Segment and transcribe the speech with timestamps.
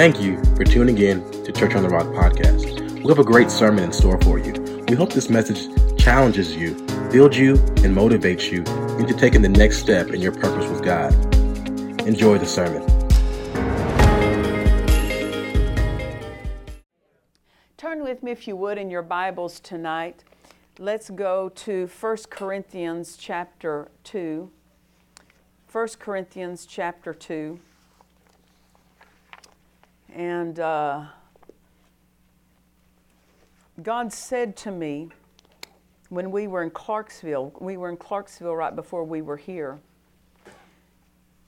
[0.00, 3.02] Thank you for tuning in to Church on the Rock podcast.
[3.02, 4.54] We have a great sermon in store for you.
[4.88, 6.72] We hope this message challenges you,
[7.12, 8.60] builds you, and motivates you
[8.98, 11.12] into taking the next step in your purpose with God.
[12.06, 12.80] Enjoy the sermon.
[17.76, 20.24] Turn with me, if you would, in your Bibles tonight.
[20.78, 24.50] Let's go to 1 Corinthians chapter 2.
[25.70, 27.60] 1 Corinthians chapter 2.
[30.14, 31.04] And uh,
[33.82, 35.10] God said to me
[36.08, 39.78] when we were in Clarksville, we were in Clarksville right before we were here.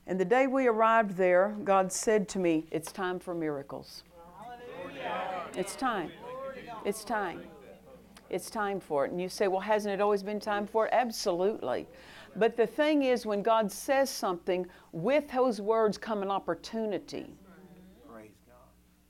[0.07, 4.05] And the day we arrived there, God said to me, It's time for miracles.
[5.57, 6.11] It's time.
[6.85, 7.43] It's time.
[8.31, 9.13] It's time for it.
[9.13, 10.91] And you say, Well, hasn't it always been time for it?
[10.93, 11.87] Absolutely.
[12.37, 17.27] But the thing is, when God says something, with those words come an opportunity.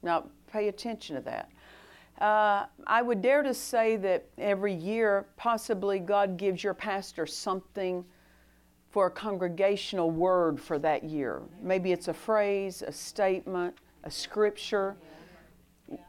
[0.03, 1.49] Now, pay attention to that.
[2.21, 8.05] Uh, I would dare to say that every year, possibly God gives your pastor something
[8.91, 11.41] for a congregational word for that year.
[11.63, 14.97] Maybe it's a phrase, a statement, a scripture.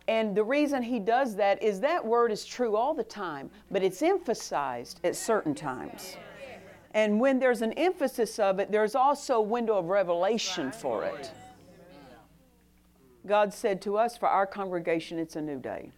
[0.08, 3.84] And the reason he does that is that word is true all the time, but
[3.84, 6.18] it's emphasized at certain times.
[6.94, 11.31] And when there's an emphasis of it, there's also a window of revelation for it.
[13.26, 15.92] God said to us, for our congregation, it's a new day.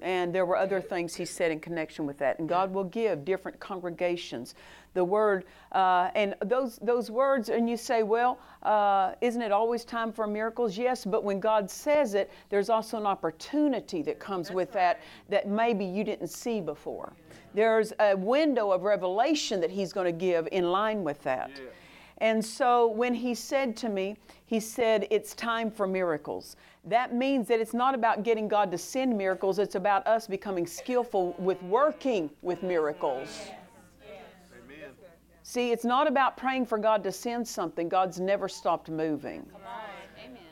[0.00, 2.38] And there were other things he said in connection with that.
[2.38, 4.54] And God will give different congregations
[4.94, 9.84] the word, uh, and those, those words, and you say, well, uh, isn't it always
[9.84, 10.76] time for miracles?
[10.76, 15.46] Yes, but when God says it, there's also an opportunity that comes with that that
[15.46, 17.12] maybe you didn't see before.
[17.54, 21.50] There's a window of revelation that He's going to give in line with that.
[22.18, 24.16] And so when He said to me,
[24.46, 26.56] He said, it's time for miracles.
[26.84, 30.66] That means that it's not about getting God to send miracles, it's about us becoming
[30.66, 33.28] skillful with working with miracles.
[35.48, 37.88] See, it's not about praying for God to send something.
[37.88, 39.48] God's never stopped moving.
[40.22, 40.42] Amen.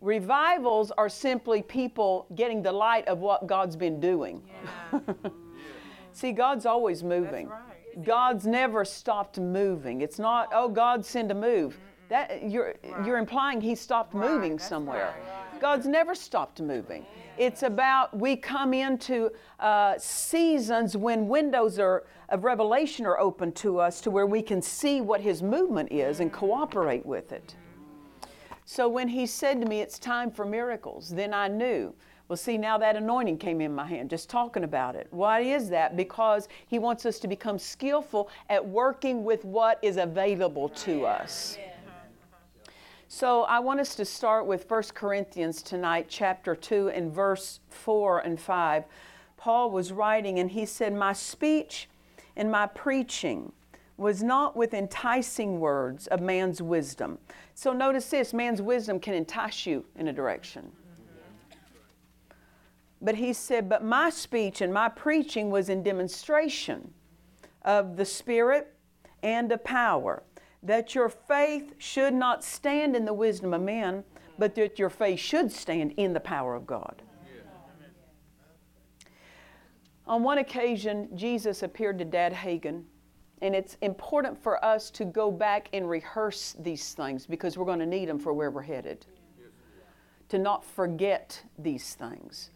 [0.00, 4.42] Revivals are simply people getting the light of what God's been doing.
[4.92, 5.00] Yeah.
[6.12, 7.48] See, God's always moving.
[7.48, 7.77] Right.
[8.02, 10.00] God's never stopped moving.
[10.00, 11.78] It's not, oh, God send a move.
[12.08, 13.06] That you're right.
[13.06, 14.30] you're implying He stopped right.
[14.30, 15.14] moving somewhere.
[15.60, 17.04] God's never stopped moving.
[17.36, 23.78] It's about we come into uh, seasons when windows are, of revelation are open to
[23.78, 27.56] us to where we can see what His movement is and cooperate with it.
[28.64, 31.94] So when He said to me, It's time for miracles, then I knew.
[32.28, 35.06] Well, see, now that anointing came in my hand, just talking about it.
[35.10, 35.96] Why is that?
[35.96, 41.56] Because He wants us to become skillful at working with what is available to us.
[43.10, 48.18] So I want us to start with 1 Corinthians tonight, chapter 2, and verse 4
[48.18, 48.84] and 5.
[49.38, 51.88] Paul was writing, and he said, My speech
[52.36, 53.52] and my preaching
[53.96, 57.18] was not with enticing words of man's wisdom.
[57.54, 60.70] So notice this man's wisdom can entice you in a direction.
[63.00, 66.92] But he said, But my speech and my preaching was in demonstration
[67.62, 68.74] of the Spirit
[69.22, 70.22] and of power
[70.62, 74.02] that your faith should not stand in the wisdom of men,
[74.38, 77.02] but that your faith should stand in the power of God.
[80.06, 82.84] On one occasion, Jesus appeared to Dad Hagin,
[83.42, 87.78] and it's important for us to go back and rehearse these things because we're going
[87.78, 89.06] to need them for where we're headed.
[90.30, 92.50] To not forget these things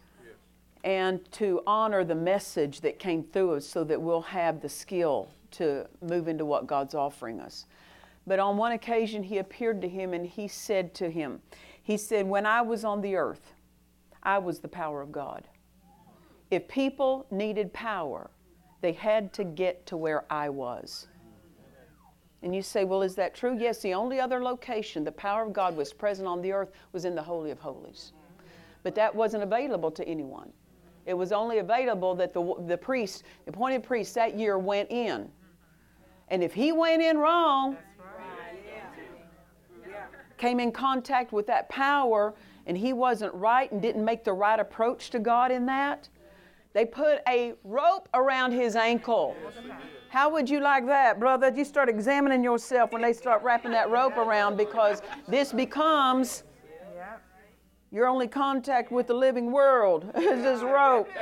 [0.83, 5.29] and to honor the message that came through us so that we'll have the skill
[5.51, 7.65] to move into what God's offering us.
[8.25, 11.41] But on one occasion, he appeared to him and he said to him,
[11.81, 13.53] He said, When I was on the earth,
[14.21, 15.47] I was the power of God.
[16.49, 18.29] If people needed power,
[18.81, 21.07] they had to get to where I was.
[22.41, 23.57] And you say, Well, is that true?
[23.57, 27.05] Yes, the only other location the power of God was present on the earth was
[27.05, 28.13] in the Holy of Holies.
[28.83, 30.51] But that wasn't available to anyone.
[31.05, 35.29] It was only available that the, the priest, the appointed priest that year went in.
[36.29, 37.77] And if he went in wrong,
[40.37, 42.33] came in contact with that power
[42.65, 46.09] and he wasn't right and didn't make the right approach to God in that,
[46.73, 49.35] they put a rope around his ankle.
[50.09, 51.51] How would you like that, brother?
[51.55, 56.43] You start examining yourself when they start wrapping that rope around because this becomes
[57.93, 61.07] your only contact with the living world is this rope.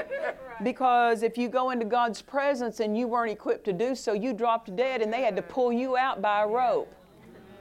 [0.64, 4.32] Because if you go into God's presence and you weren't equipped to do so, you
[4.32, 6.94] dropped dead and they had to pull you out by a rope.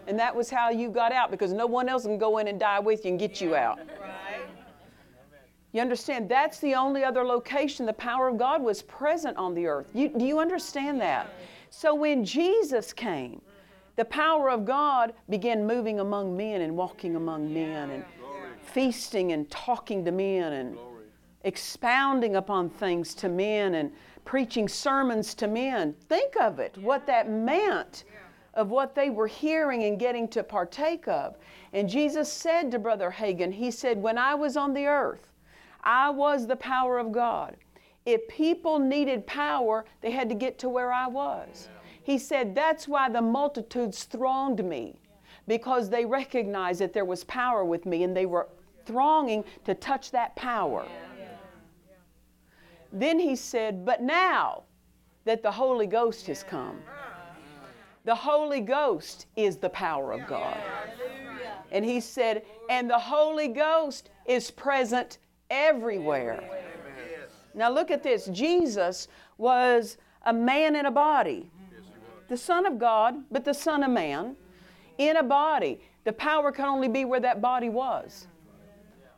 [0.06, 2.60] And that was how you got out because no one else can go in and
[2.60, 3.78] die with you and get you out.
[5.72, 6.28] You understand?
[6.28, 9.86] That's the only other location the power of God was present on the earth.
[9.94, 11.32] You, do you understand that?
[11.70, 13.40] So when Jesus came,
[13.96, 18.04] the power of God began moving among men and walking among men and
[18.72, 20.78] feasting and talking to men and
[21.44, 23.92] expounding upon things to men and
[24.24, 25.94] preaching sermons to men.
[26.08, 28.04] Think of it, what that meant
[28.54, 31.36] of what they were hearing and getting to partake of.
[31.72, 35.32] And Jesus said to Brother Hagin, He said, When I was on the earth,
[35.82, 37.56] I was the power of God.
[38.06, 41.68] If people needed power, they had to get to where I was.
[42.02, 44.98] He said, That's why the multitudes thronged me,
[45.46, 48.48] because they recognized that there was power with me and they were
[48.86, 50.86] thronging to touch that power.
[52.92, 54.64] Then he said, But now
[55.24, 56.80] that the Holy Ghost has come,
[58.04, 60.56] the Holy Ghost is the power of God.
[61.70, 65.18] And he said, And the Holy Ghost is present
[65.50, 66.42] everywhere.
[67.54, 71.50] Now look at this Jesus was a man in a body,
[72.28, 74.36] the Son of God, but the Son of Man
[74.98, 75.80] in a body.
[76.04, 78.26] The power could only be where that body was.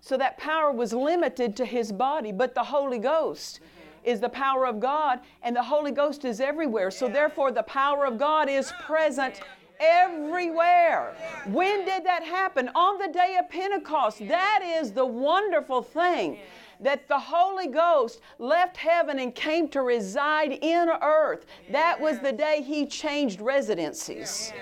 [0.02, 3.60] So that power was limited to his body, but the Holy Ghost
[4.02, 6.90] is the power of God, and the Holy Ghost is everywhere.
[6.90, 9.40] So therefore, the power of God is present
[9.78, 11.14] everywhere.
[11.46, 12.68] When did that happen?
[12.74, 14.26] On the day of Pentecost.
[14.26, 16.38] That is the wonderful thing
[16.80, 21.46] that the Holy Ghost left heaven and came to reside in earth.
[21.70, 24.52] That was the day he changed residencies.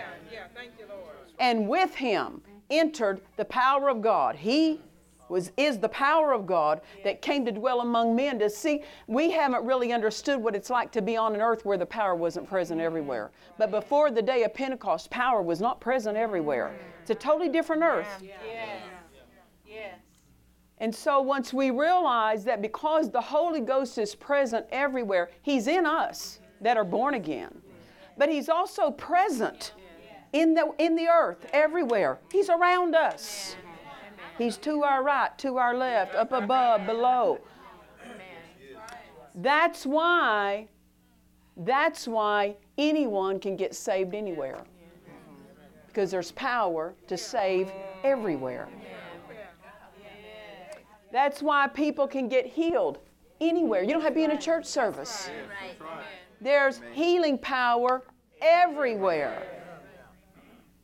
[1.38, 4.36] And with him entered the power of God.
[4.36, 4.82] He
[5.30, 9.30] was is the power of God that came to dwell among men to see we
[9.30, 12.48] haven't really understood what it's like to be on an earth where the power wasn't
[12.48, 13.30] present everywhere.
[13.58, 16.74] But before the day of Pentecost, power was not present everywhere.
[17.00, 18.22] It's a totally different earth.
[18.22, 18.82] Yes.
[19.66, 19.94] Yes.
[20.78, 25.86] And so once we realize that because the Holy Ghost is present everywhere, He's in
[25.86, 27.60] us that are born again.
[28.16, 29.74] But He's also present
[30.32, 32.18] in the, in the earth everywhere.
[32.32, 33.56] He's around us.
[34.40, 37.40] He's to our right, to our left, up above, below.
[39.34, 40.66] That's why
[41.58, 44.64] that's why anyone can get saved anywhere.
[45.88, 47.70] Because there's power to save
[48.02, 48.66] everywhere.
[51.12, 52.98] That's why people can get healed
[53.42, 53.82] anywhere.
[53.82, 55.28] You don't have to be in a church service.
[56.40, 58.04] There's healing power
[58.40, 59.42] everywhere.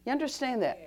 [0.04, 0.85] You understand that?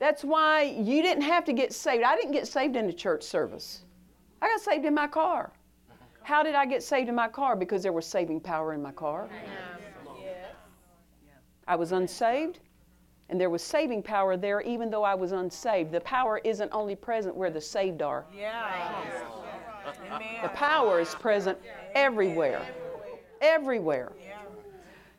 [0.00, 2.02] That's why you didn't have to get saved.
[2.02, 3.82] I didn't get saved in a church service.
[4.42, 5.52] I got saved in my car.
[6.22, 7.54] How did I get saved in my car?
[7.54, 9.28] Because there was saving power in my car.
[11.68, 12.60] I was unsaved,
[13.28, 15.92] and there was saving power there even though I was unsaved.
[15.92, 18.24] The power isn't only present where the saved are.
[20.42, 21.58] The power is present
[21.94, 22.66] everywhere.
[23.42, 24.12] Everywhere.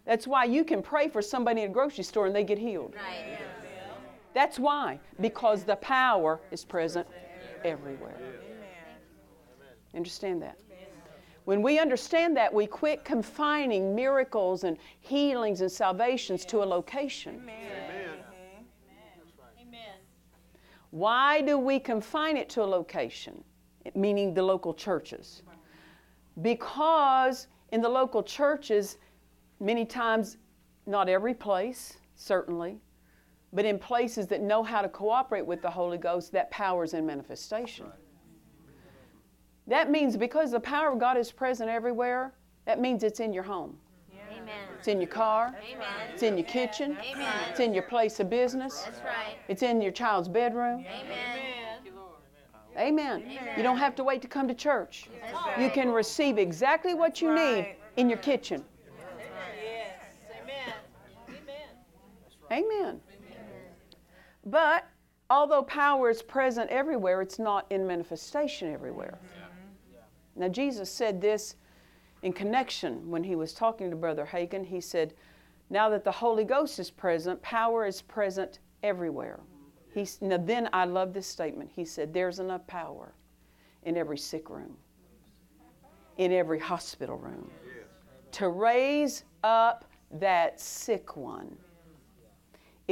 [0.05, 2.95] That's why you can pray for somebody in a grocery store and they get healed.
[2.95, 3.37] Right.
[4.33, 7.07] That's why, because the power is present
[7.63, 8.17] everywhere.
[9.93, 10.57] Understand that?
[11.45, 17.41] When we understand that, we quit confining miracles and healings and salvations to a location.
[17.41, 17.71] Amen.
[20.91, 23.43] Why do we confine it to a location?
[23.95, 25.41] Meaning the local churches.
[26.41, 28.97] Because in the local churches,
[29.59, 30.37] many times,
[30.85, 32.77] not every place, certainly,
[33.53, 36.93] but in places that know how to cooperate with the Holy Ghost, that power is
[36.93, 37.85] in manifestation.
[37.85, 37.95] Right.
[39.67, 42.33] That means because the power of God is present everywhere,
[42.65, 43.77] that means it's in your home.
[44.31, 44.53] Amen.
[44.77, 45.55] It's in your car.
[45.71, 45.87] Amen.
[46.13, 46.97] It's in your kitchen.
[47.13, 47.33] Amen.
[47.49, 48.83] It's in your place of business.
[48.83, 49.35] That's right.
[49.47, 50.79] It's in your child's bedroom.
[50.79, 51.41] Amen.
[52.77, 53.23] Amen.
[53.27, 53.53] Amen.
[53.57, 55.09] You don't have to wait to come to church.
[55.59, 58.63] You can receive exactly what you need in your kitchen.
[59.61, 59.93] Yes.
[60.41, 60.73] Amen.
[62.51, 63.01] Amen.
[64.45, 64.87] But
[65.29, 69.17] although power is present everywhere, it's not in manifestation everywhere.
[69.17, 70.41] Mm-hmm.
[70.41, 71.55] Now, Jesus said this
[72.23, 74.65] in connection when he was talking to Brother Hagin.
[74.65, 75.13] He said,
[75.69, 79.39] Now that the Holy Ghost is present, power is present everywhere.
[79.41, 79.99] Mm-hmm.
[79.99, 81.69] He's, now, then I love this statement.
[81.73, 83.13] He said, There's enough power
[83.83, 84.75] in every sick room,
[86.17, 87.49] in every hospital room,
[88.31, 91.57] to raise up that sick one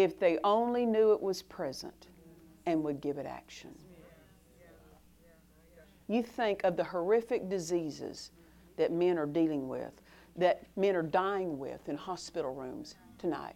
[0.04, 2.08] if they only knew it was present
[2.66, 3.72] and would give it action.
[6.08, 8.32] You think of the horrific diseases
[8.78, 10.02] that men are dealing with,
[10.38, 13.56] that men are dying with in hospital rooms tonight.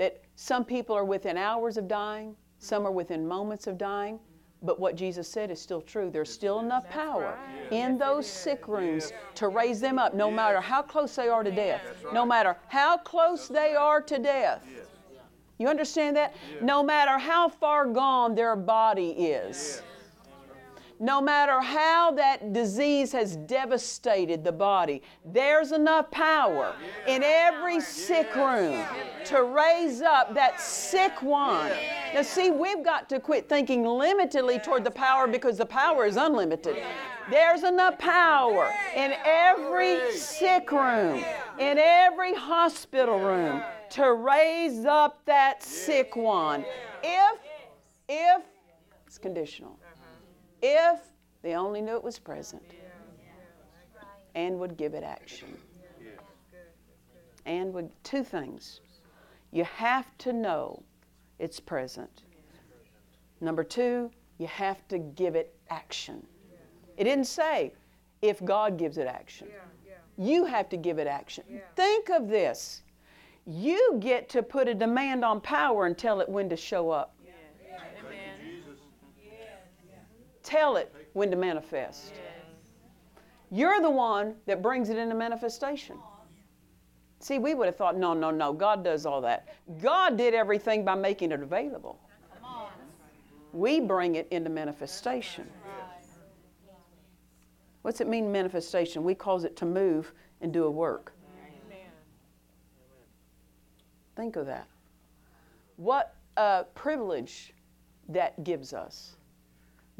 [0.00, 4.18] that some people are within hours of dying, some are within moments of dying.
[4.62, 6.10] But what Jesus said is still true.
[6.10, 7.38] There's still enough power
[7.70, 11.50] in those sick rooms to raise them up, no matter how close they are to
[11.50, 11.82] death.
[12.14, 14.62] No matter how close they are to death.
[15.60, 16.34] You understand that?
[16.60, 19.82] No matter how far gone their body is
[21.02, 26.74] no matter how that disease has devastated the body, there's enough power
[27.08, 28.84] in every sick room
[29.24, 31.72] to raise up that sick one.
[32.12, 36.18] Now, see, we've got to quit thinking limitedly toward the power because the power is
[36.18, 36.76] unlimited.
[37.30, 41.24] There's enough power in every sick room,
[41.58, 46.64] in every hospital room to raise up that sick one.
[47.02, 47.38] If,
[48.08, 48.42] if,
[49.06, 50.04] it's conditional uh-huh.
[50.62, 51.00] if
[51.42, 52.62] they only knew it was present
[54.34, 55.48] and would give it action.
[57.46, 58.80] And would, two things.
[59.50, 60.82] You have to know
[61.38, 62.22] it's present.
[63.40, 66.24] Number two, you have to give it action.
[66.96, 67.72] It didn't say
[68.22, 69.48] if God gives it action.
[70.18, 71.44] You have to give it action.
[71.76, 72.82] Think of this.
[73.52, 77.16] You get to put a demand on power and tell it when to show up.
[80.44, 82.12] tell it when to manifest.
[83.50, 85.98] You're the one that brings it into manifestation.
[87.18, 89.48] See, we would have thought, no, no, no, God does all that.
[89.82, 91.98] God did everything by making it available.
[93.52, 95.48] We bring it into manifestation.
[97.82, 99.02] What's it mean, manifestation?
[99.02, 101.14] We cause it to move and do a work.
[104.20, 104.68] Think of that.
[105.76, 107.54] What a privilege
[108.08, 109.16] that gives us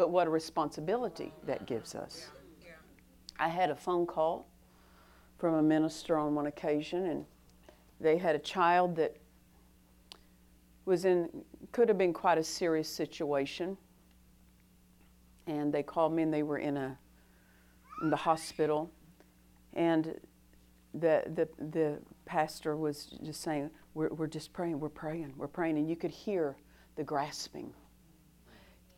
[0.00, 2.30] but what a responsibility that gives us.
[3.38, 4.48] I had a phone call
[5.36, 7.26] from a minister on one occasion, and
[8.00, 9.14] they had a child that
[10.86, 11.28] was in,
[11.72, 13.76] could have been quite a serious situation.
[15.46, 16.98] And they called me, and they were in a,
[18.02, 18.90] in the hospital,
[19.74, 20.18] and
[20.94, 21.98] the the the
[22.30, 26.10] pastor was just saying, "We're we're just praying, we're praying, we're praying," and you could
[26.12, 26.56] hear
[26.96, 27.72] the grasping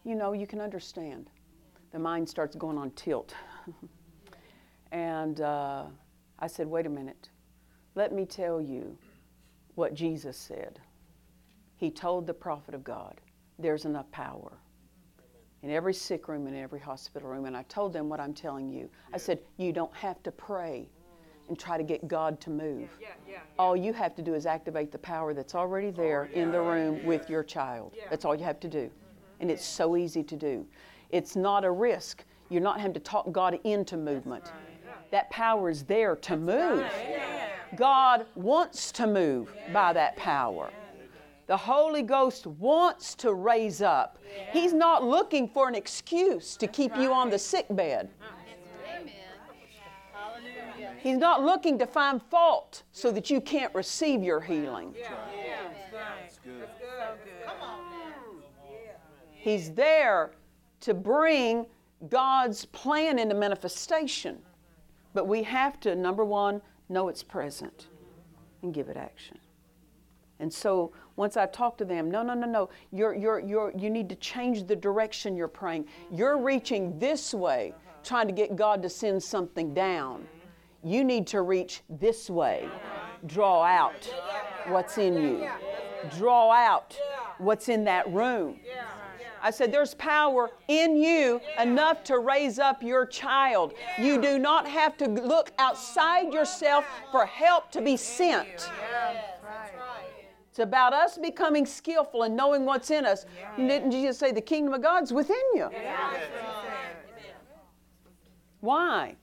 [0.05, 1.31] you know, you can understand.
[1.93, 3.35] The mind starts going on tilt.
[4.93, 5.85] and uh,
[6.39, 7.29] I said, wait a minute.
[7.95, 8.97] Let me tell you
[9.75, 10.81] what Jesus said.
[11.77, 13.21] He told the prophet of God,
[13.59, 14.53] there's enough power
[15.63, 17.45] in every sick room and every hospital room.
[17.45, 18.89] And I told them what I'm telling you.
[19.13, 20.89] I said, you don't have to pray
[21.53, 22.89] and try to get God to move.
[23.01, 26.29] Yeah, yeah, yeah, all you have to do is activate the power that's already there
[26.35, 27.93] oh, in the room with your child.
[28.11, 28.91] That's all you have to do
[29.43, 30.65] and it's so easy to do.
[31.11, 32.25] It's not a risk.
[32.49, 34.51] You're not having to talk God into movement.
[35.11, 36.87] That power is there to move.
[37.77, 40.71] God wants to move by that power.
[41.49, 44.19] The Holy Ghost wants to raise up.
[44.53, 48.09] He's not looking for an excuse to keep you on the sick bed.
[51.03, 54.95] He's not looking to find fault so that you can't receive your healing.
[59.33, 60.31] He's there
[60.81, 61.67] to bring
[62.09, 64.39] God's plan into manifestation.
[65.13, 67.89] But we have to, number one, know it's present
[68.63, 69.39] and give it action.
[70.39, 73.91] And so once I talk to them, no, no, no, no, you're, you're, you're, you
[73.91, 75.87] need to change the direction you're praying.
[76.13, 80.27] You're reaching this way, trying to get God to send something down.
[80.85, 82.69] You need to reach this way.
[83.27, 84.13] Draw out
[84.67, 85.49] what's in you,
[86.19, 86.97] draw out
[87.39, 88.59] what's in that room.
[89.43, 93.75] I said, There's power in you enough to raise up your child.
[93.99, 98.71] You do not have to look outside yourself for help to be sent.
[100.49, 103.25] It's about us becoming skillful and knowing what's in us.
[103.57, 105.71] Didn't Jesus say the kingdom of God's within you?
[108.61, 109.17] Why?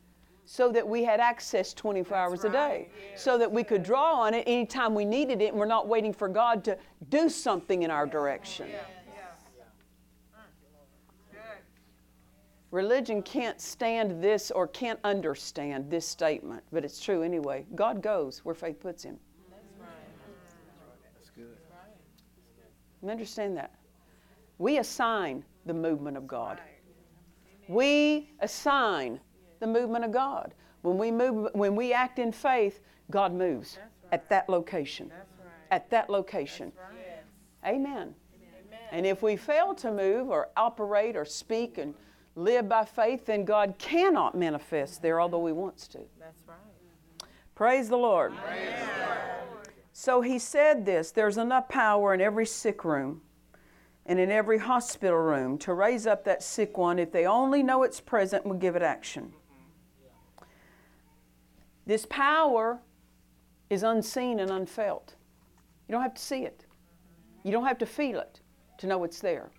[0.52, 2.90] So that we had access 24 hours a day.
[3.16, 6.12] So that we could draw on it anytime we needed it and we're not waiting
[6.12, 6.76] for God to
[7.10, 8.68] do something in our direction.
[12.72, 17.64] Religion can't stand this or can't understand this statement, but it's true anyway.
[17.76, 19.20] God goes where faith puts him.
[21.14, 21.58] That's good.
[23.04, 23.76] You understand that?
[24.58, 26.60] We assign the movement of God.
[27.68, 29.20] We assign
[29.60, 30.54] the movement of God.
[30.82, 33.78] When we move, when we act in faith, God moves
[34.12, 35.12] at that location.
[35.72, 36.72] At that location.
[37.66, 38.16] Amen.
[38.92, 41.94] And if we fail to move or operate or speak and
[42.36, 46.00] live by faith, then God cannot manifest there, although He wants to.
[46.20, 46.58] That's right.
[47.60, 48.34] Praise the Lord.
[48.38, 48.74] Praise
[49.92, 53.22] So he said this there's enough power in every sick room
[54.06, 57.84] and in every hospital room to raise up that sick one if they only know
[57.84, 59.34] it's present and will give it action.
[61.90, 62.80] This power
[63.72, 65.16] is unseen and unfelt.
[65.88, 66.68] You don't have to see it,
[67.44, 68.42] you don't have to feel it
[68.78, 69.50] to know it's there.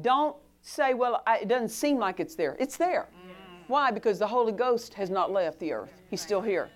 [0.00, 2.56] Don't say, well, I, it doesn't seem like it's there.
[2.58, 3.10] It's there.
[3.66, 3.90] Why?
[3.90, 6.70] Because the Holy Ghost has not left the earth, He's still here.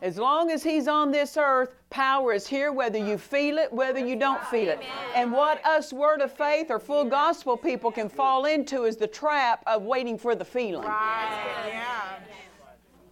[0.00, 3.98] As long as He's on this earth, power is here, whether you feel it, whether
[3.98, 4.80] you don't feel it.
[5.14, 9.06] And what us Word of Faith or full gospel people can fall into is the
[9.06, 10.88] trap of waiting for the feeling.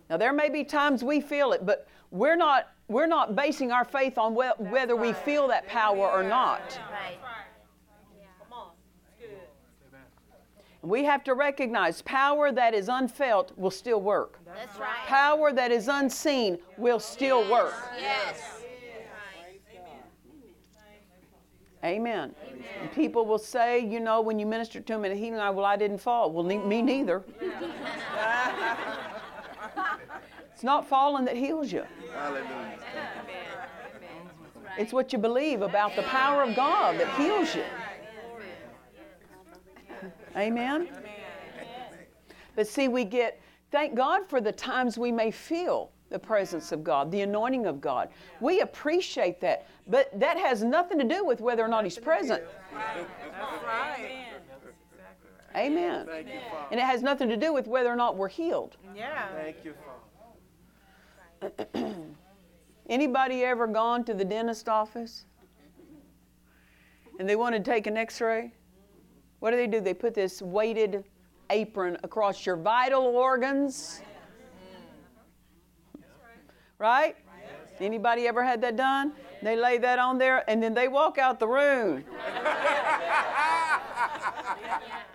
[0.08, 3.84] Now, there may be times we feel it, but we're not, we're not basing our
[3.84, 6.78] faith on wh- whether we feel that power or not.
[10.82, 14.38] We have to recognize power that is unfelt will still work.
[14.46, 14.94] That's right.
[15.06, 17.74] Power that is unseen will still work.
[18.00, 18.62] Yes.
[21.84, 22.34] Amen.
[22.80, 25.50] And people will say, you know, when you minister to him in a healing, I,
[25.50, 26.30] well, I didn't fall.
[26.30, 27.22] Well, ne- me neither.
[30.52, 31.84] it's not falling that heals you.
[34.78, 37.64] It's what you believe about the power of God that heals you.
[40.36, 40.88] Amen.
[42.54, 43.40] But see, we get,
[43.70, 47.80] thank God for the times we may feel the presence of God, the anointing of
[47.80, 48.10] God.
[48.40, 52.42] We appreciate that, but that has nothing to do with whether or not He's present.
[52.72, 54.35] That's right.
[55.56, 56.06] Amen.
[56.06, 56.66] Thank you, Father.
[56.70, 58.76] And it has nothing to do with whether or not we're healed.
[58.94, 59.28] Yeah.
[59.34, 59.74] Thank you,
[61.40, 61.94] Father.
[62.88, 65.24] Anybody ever gone to the dentist office
[67.18, 68.52] and they want to take an x-ray?
[69.40, 69.80] What do they do?
[69.80, 71.04] They put this weighted
[71.50, 74.02] apron across your vital organs.
[76.78, 77.16] Right?
[77.80, 79.12] Anybody ever had that done?
[79.42, 82.04] They lay that on there and then they walk out the room.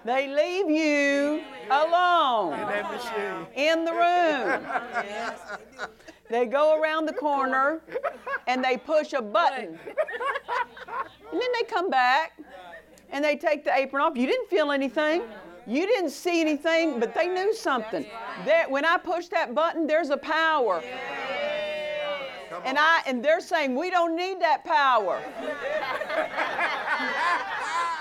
[0.03, 2.53] They leave you alone
[3.55, 4.65] in the room.
[6.29, 7.81] They go around the corner
[8.47, 9.77] and they push a button.
[11.31, 12.39] And then they come back
[13.11, 14.17] and they take the apron off.
[14.17, 15.23] You didn't feel anything.
[15.67, 18.05] You didn't see anything, but they knew something.
[18.45, 20.81] That when I push that button, there's a power.
[22.65, 25.21] And I and they're saying we don't need that power.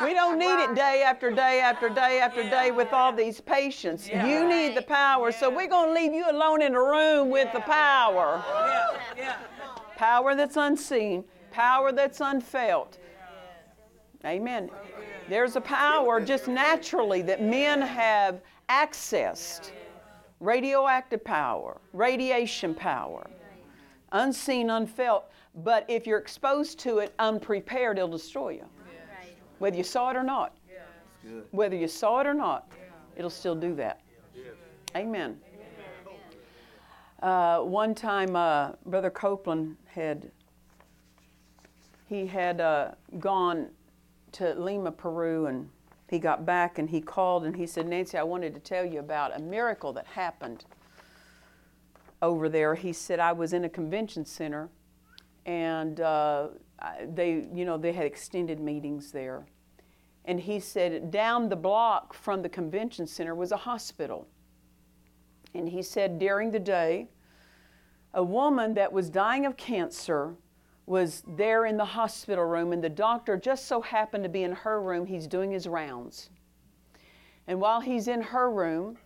[0.03, 4.09] We don't need it day after day after day after day with all these patients.
[4.09, 5.33] You need the power.
[5.33, 8.43] So we're going to leave you alone in a room with the power.
[9.97, 12.99] Power that's unseen, power that's unfelt.
[14.25, 14.71] Amen.
[15.29, 19.73] There's a power just naturally that men have accessed
[20.41, 23.29] radioactive power, radiation power,
[24.13, 25.31] unseen, unfelt.
[25.55, 28.67] But if you're exposed to it unprepared, it'll destroy you.
[29.61, 30.57] Whether you saw it or not.
[31.23, 31.45] good.
[31.51, 32.73] Whether you saw it or not,
[33.15, 34.01] it'll still do that.
[34.97, 35.39] Amen.
[37.23, 40.31] Uh, one time, uh, Brother Copeland had
[42.09, 43.69] he had uh, gone
[44.33, 45.69] to Lima, Peru, and
[46.09, 48.99] he got back and he called and he said, Nancy, I wanted to tell you
[48.99, 50.65] about a miracle that happened
[52.23, 52.75] over there.
[52.75, 54.71] He said, I was in a convention center
[55.47, 56.70] and uh, I-
[57.15, 59.47] they, you know, they had extended meetings there.
[60.25, 64.29] And he said, down the block from the convention center was a hospital.
[65.55, 67.09] And he said, during the day,
[68.15, 70.35] a woman that was dying of cancer
[70.87, 74.53] was there in the hospital room, and the doctor just so happened to be in
[74.53, 75.07] her room.
[75.07, 76.31] He's doing his rounds.
[77.47, 78.99] And while he's in her room,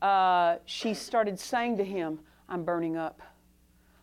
[0.00, 3.20] uh, she started saying to him, I'm burning up.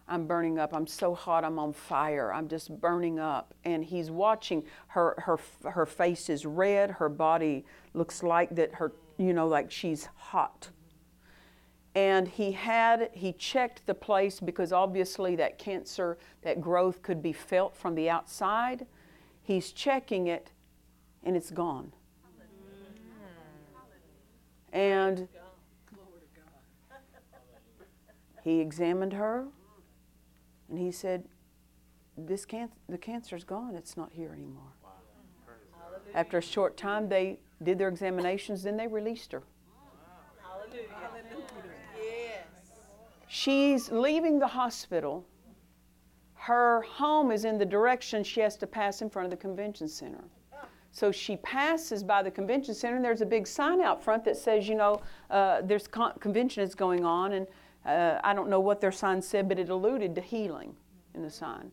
[0.07, 0.73] I'm burning up.
[0.73, 1.45] I'm so hot.
[1.45, 2.33] I'm on fire.
[2.33, 3.53] I'm just burning up.
[3.63, 5.15] And he's watching her.
[5.17, 6.91] Her her face is red.
[6.91, 8.75] Her body looks like that.
[8.75, 10.69] Her you know like she's hot.
[11.95, 17.33] And he had he checked the place because obviously that cancer that growth could be
[17.33, 18.85] felt from the outside.
[19.43, 20.51] He's checking it,
[21.23, 21.93] and it's gone.
[24.73, 25.27] And
[28.43, 29.47] he examined her
[30.71, 31.25] and he said,
[32.17, 33.75] this can- the cancer's gone.
[33.75, 34.73] It's not here anymore.
[36.15, 39.43] After a short time, they did their examinations, then they released her.
[43.27, 45.25] She's leaving the hospital.
[46.33, 49.87] Her home is in the direction she has to pass in front of the convention
[49.87, 50.23] center.
[50.91, 54.35] So she passes by the convention center, and there's a big sign out front that
[54.35, 57.47] says, you know, uh, there's con- convention is going on, and
[57.85, 60.75] uh, I don't know what their sign said, but it alluded to healing.
[61.13, 61.71] in the sign.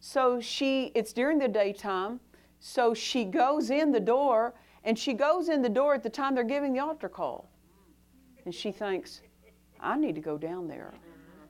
[0.00, 2.20] So she, it's during the daytime,
[2.58, 6.34] so she goes in the door, and she goes in the door at the time
[6.34, 7.50] they're giving the altar call.
[8.44, 9.20] And she thinks,
[9.80, 10.92] I need to go down there.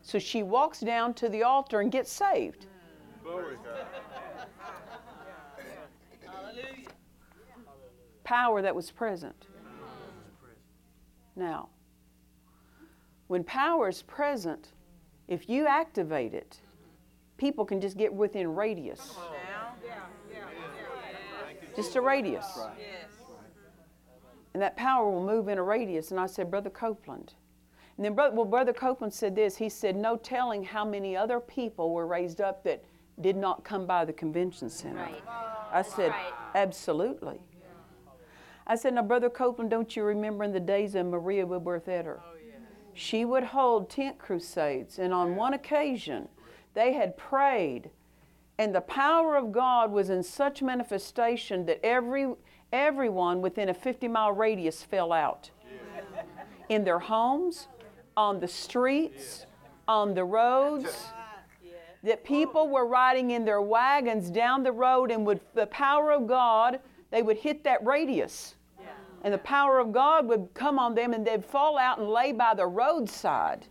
[0.03, 2.67] So she walks down to the altar and gets saved.
[8.25, 9.47] Power that was present.
[11.37, 11.69] Now,
[13.31, 14.73] when power is present,
[15.29, 16.59] if you activate it,
[17.37, 19.15] people can just get within radius.
[21.77, 22.45] Just a radius.
[24.53, 26.11] And that power will move in a radius.
[26.11, 27.35] And I said, Brother Copeland.
[27.97, 29.57] And then, well, Brother Copeland said this.
[29.57, 32.83] He said, No telling how many other people were raised up that
[33.21, 35.03] did not come by the convention center.
[35.03, 35.23] Right.
[35.71, 36.33] I said, right.
[36.57, 37.39] Absolutely.
[38.67, 42.19] I said, Now, Brother Copeland, don't you remember in the days of Maria Woodworth Etter?
[42.19, 42.40] Oh,
[43.01, 46.29] she would hold tent crusades, and on one occasion,
[46.75, 47.89] they had prayed,
[48.59, 52.35] and the power of God was in such manifestation that every
[52.73, 55.51] everyone within a 50 mile radius fell out
[56.69, 57.69] in their homes,
[58.19, 59.47] on the streets,
[59.89, 60.95] on the roads.
[62.03, 66.27] That people were riding in their wagons down the road, and with the power of
[66.27, 68.57] God, they would hit that radius
[69.23, 72.33] and the power of God would come on them and they'd fall out and lay
[72.33, 73.67] by the roadside.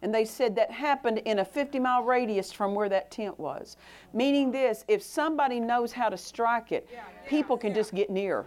[0.00, 3.76] And they said that happened in a 50 mile radius from where that tent was.
[4.12, 6.88] Meaning this if somebody knows how to strike it,
[7.26, 8.46] people can just get near.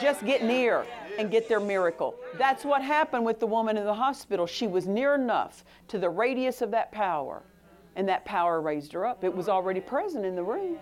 [0.00, 0.86] Just get near
[1.18, 2.14] and get their miracle.
[2.36, 4.46] That's what happened with the woman in the hospital.
[4.46, 7.42] She was near enough to the radius of that power,
[7.96, 9.24] and that power raised her up.
[9.24, 10.78] It was already present in the room.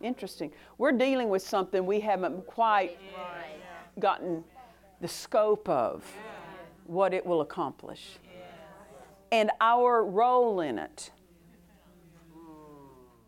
[0.00, 0.52] Interesting.
[0.78, 2.98] We're dealing with something we haven't quite
[3.98, 4.44] gotten
[5.00, 6.04] the scope of
[6.86, 8.18] what it will accomplish
[9.32, 11.10] and our role in it.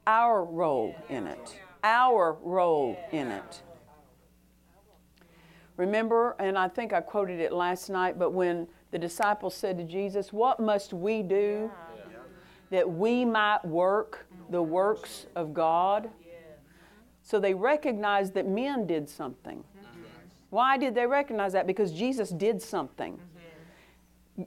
[0.07, 1.61] Our role in it.
[1.85, 3.63] Our role in it.
[5.77, 9.85] Remember, and I think I quoted it last night, but when the disciples said to
[9.85, 11.71] Jesus, What must we do
[12.71, 16.11] that we might work the works of God?
[17.23, 19.65] So they recognized that men did something.
[20.51, 21.67] Why did they recognize that?
[21.67, 23.19] Because Jesus did something.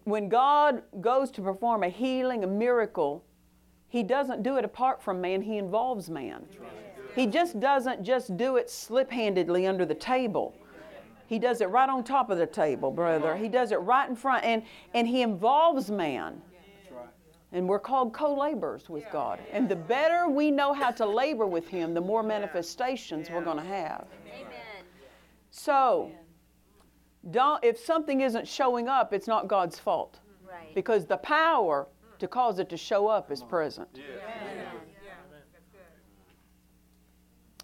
[0.04, 3.24] When God goes to perform a healing, a miracle,
[3.88, 6.46] He doesn't do it apart from man, He involves man.
[7.16, 10.54] He just doesn't just do it slip handedly under the table.
[11.28, 13.36] He does it right on top of the table, brother.
[13.36, 14.62] He does it right in front, and,
[14.94, 16.42] and He involves man.
[17.56, 19.39] And we're called co laborers with God.
[19.54, 23.56] And the better we know how to labor with Him, the more manifestations we're going
[23.56, 24.08] to have.
[24.28, 24.52] Amen.
[25.52, 26.12] So,
[27.32, 30.20] don't, if something isn't showing up, it's not God's fault.
[30.46, 30.76] Right.
[30.76, 31.88] Because the power
[32.20, 33.88] to cause it to show up is present.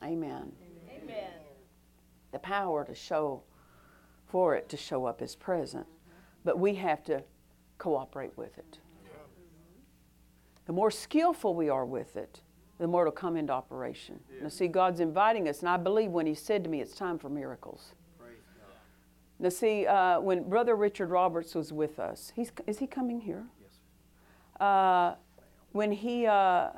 [0.01, 0.54] Amen.
[0.89, 1.32] Amen.
[2.32, 3.43] The power to show,
[4.25, 5.86] for it to show up is present.
[6.45, 7.25] But we have to
[7.77, 8.80] cooperate with it.
[10.71, 12.39] The more skillful we are with it,
[12.79, 14.21] the more it'll come into operation.
[14.34, 14.43] Yeah.
[14.43, 17.19] Now, see, God's inviting us, and I believe when He said to me, it's time
[17.19, 17.91] for miracles.
[19.38, 23.43] Now, see, uh, when Brother Richard Roberts was with us, he's, is he coming here?
[23.62, 24.65] Yes.
[24.65, 25.15] Uh,
[25.73, 26.69] when he, uh,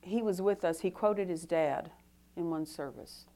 [0.00, 1.90] he was with us, he quoted his dad
[2.38, 3.26] in one service.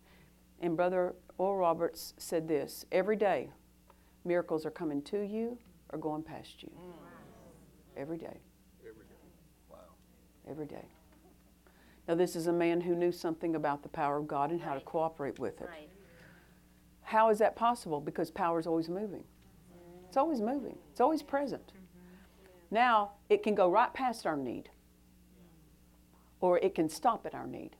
[0.58, 3.50] And Brother Oral Roberts said this every day,
[4.24, 5.58] miracles are coming to you
[5.90, 6.70] or going past you.
[6.80, 6.92] Mm.
[7.98, 8.38] Every day
[10.48, 10.84] every day.
[12.08, 14.74] Now, this is a man who knew something about the power of God and how
[14.74, 15.68] to cooperate with it.
[15.68, 15.88] Right.
[17.02, 18.00] How is that possible?
[18.00, 19.24] Because power is always moving.
[20.08, 21.66] It's always moving, it's always present.
[21.68, 22.74] Mm-hmm.
[22.74, 24.70] Now, it can go right past our need,
[26.40, 27.76] or it can stop at our need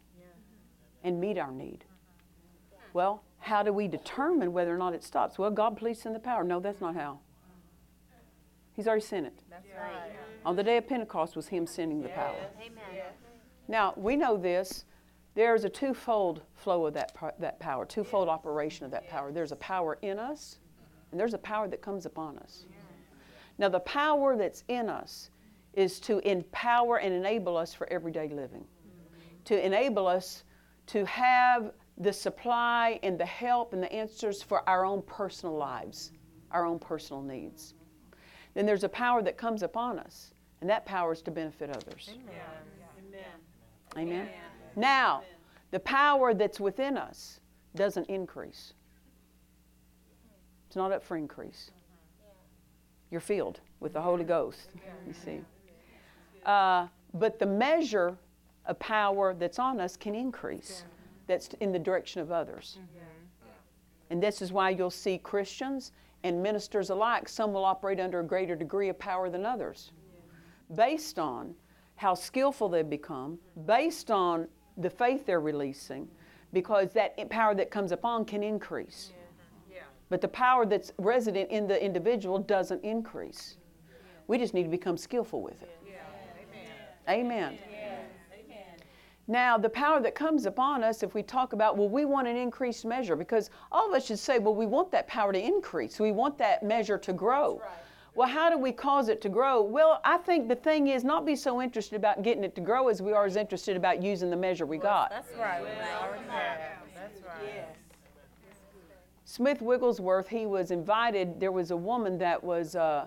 [1.03, 1.85] and meet our need.
[1.85, 2.91] Mm-hmm.
[2.93, 5.39] Well, how do we determine whether or not it stops?
[5.39, 6.45] Well, God, please send the power.
[6.45, 7.21] No, that's not how.
[8.77, 9.43] He's already sent it.
[9.49, 10.13] That's right.
[10.45, 12.37] On the day of Pentecost was Him sending the power.
[12.61, 13.05] Amen.
[13.69, 14.85] Now, we know this.
[15.35, 19.33] There's a twofold flow of that, that power, twofold operation of that power.
[19.33, 20.59] There's a power in us,
[21.11, 22.67] and there's a power that comes upon us.
[23.59, 25.31] Now, the power that's in us
[25.73, 28.65] is to empower and enable us for everyday living,
[29.45, 30.45] to enable us
[30.89, 36.13] to have the supply and the help and the answers for our own personal lives,
[36.51, 37.75] our own personal needs.
[38.57, 42.09] Then there's a power that comes upon us and that power is to benefit others.
[42.11, 43.23] Amen.
[43.99, 44.13] Amen.
[44.15, 44.29] Amen.
[44.75, 45.25] Now,
[45.73, 47.41] the power that's within us
[47.75, 48.73] doesn't increase.
[50.67, 51.71] It's not up for increase.
[53.11, 54.71] you're filled with the Holy Ghost.
[55.07, 55.41] You see.
[56.47, 58.17] Uh, but the measure
[58.65, 60.85] of power that's on us can increase.
[61.27, 62.79] That's in the direction of others.
[64.09, 65.93] And this is why you'll see Christians
[66.27, 69.93] and ministers alike, some will operate under a greater degree of power than others,
[70.75, 71.55] based on
[71.95, 76.09] how skillful they've become, based on the faith they're releasing,
[76.53, 79.13] because that power that comes upon can increase.
[80.09, 83.57] But the power that's resident in the individual doesn't increase.
[84.27, 85.79] We just need to become skillful with it.
[87.09, 87.59] Amen.
[89.29, 92.37] Now, the power that comes upon us, if we talk about, well, we want an
[92.37, 95.99] increased measure, because all of us should say, well, we want that power to increase.
[95.99, 97.59] We want that measure to grow.
[97.59, 97.71] Right.
[98.15, 99.63] Well, how do we cause it to grow?
[99.63, 102.89] Well, I think the thing is not be so interested about getting it to grow
[102.89, 105.11] as we are as interested about using the measure we got.
[105.11, 105.63] That's right.
[106.95, 107.43] That's right.
[107.45, 107.67] Yes.
[109.25, 111.41] Smith Wigglesworth, he was invited.
[111.41, 113.07] There was a woman that was, uh,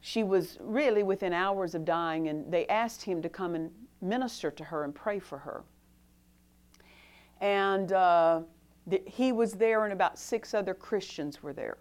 [0.00, 3.70] she was really within hours of dying, and they asked him to come and
[4.08, 5.64] minister to her and pray for her.
[7.40, 8.40] And uh,
[9.06, 11.78] he was there, and about six other Christians were there.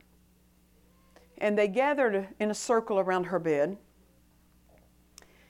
[1.37, 3.77] And they gathered in a circle around her bed.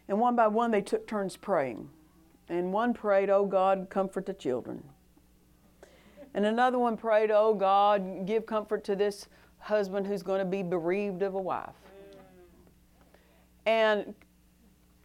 [0.07, 1.89] And one by one, they took turns praying.
[2.49, 4.83] And one prayed, Oh God, comfort the children.
[6.33, 9.27] And another one prayed, Oh God, give comfort to this
[9.59, 11.73] husband who's going to be bereaved of a wife.
[13.65, 14.13] And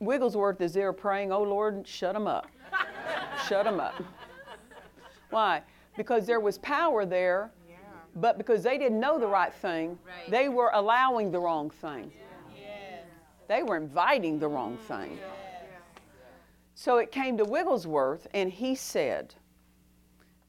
[0.01, 2.47] Wigglesworth is there praying, Oh Lord, shut him up.
[3.47, 4.03] shut him up.
[5.29, 5.63] Why?
[5.97, 7.53] Because there was power there,
[8.17, 10.31] but because they didn't know the right thing, right.
[10.31, 12.11] they were allowing the wrong thing.
[12.59, 13.03] Yeah.
[13.47, 15.19] They were inviting the wrong thing.
[15.21, 16.01] Yeah.
[16.75, 19.35] So it came to Wigglesworth, and he said,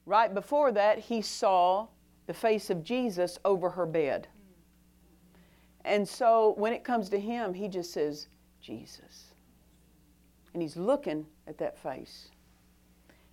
[0.06, 1.88] right before that, he saw
[2.26, 4.28] the face of Jesus over her bed.
[4.34, 5.38] Hmm.
[5.86, 8.28] And so when it comes to him, he just says,
[8.62, 9.31] Jesus
[10.54, 12.30] and he's looking at that face.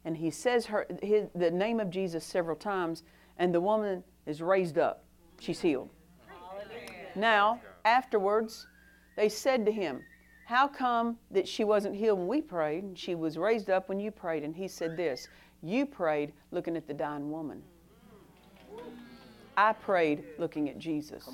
[0.04, 3.02] And he says her, his, the name of Jesus several times,
[3.38, 5.04] and the woman is raised up.
[5.40, 5.90] She's healed.
[7.14, 8.66] Now, afterwards,
[9.16, 10.02] they said to him,
[10.46, 12.84] How come that she wasn't healed when we prayed?
[12.84, 14.44] And she was raised up when you prayed.
[14.44, 15.28] And he said this
[15.62, 17.62] You prayed looking at the dying woman.
[19.56, 21.28] I prayed looking at Jesus.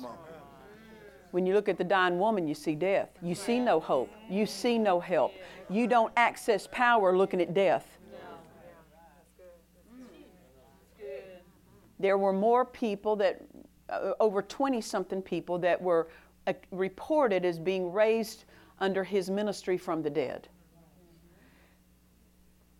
[1.35, 3.09] When you look at the dying woman, you see death.
[3.21, 4.09] You see no hope.
[4.29, 5.33] You see no help.
[5.69, 7.97] You don't access power looking at death.
[11.99, 13.41] There were more people that,
[13.89, 16.07] uh, over 20 something people, that were
[16.47, 18.45] uh, reported as being raised
[18.79, 20.47] under his ministry from the dead.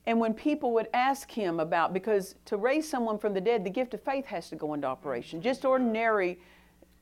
[0.06, 3.70] And when people would ask him about, because to raise someone from the dead, the
[3.70, 5.42] gift of faith has to go into operation.
[5.42, 6.40] Just ordinary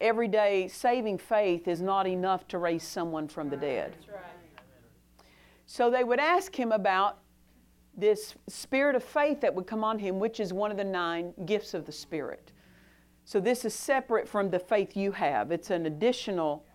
[0.03, 3.95] everyday saving faith is not enough to raise someone from the dead.
[5.65, 7.19] So they would ask him about
[7.95, 11.33] this spirit of faith that would come on him, which is one of the nine
[11.45, 12.51] gifts of the Spirit.
[13.23, 15.51] So this is separate from the faith you have.
[15.51, 16.65] It's an additional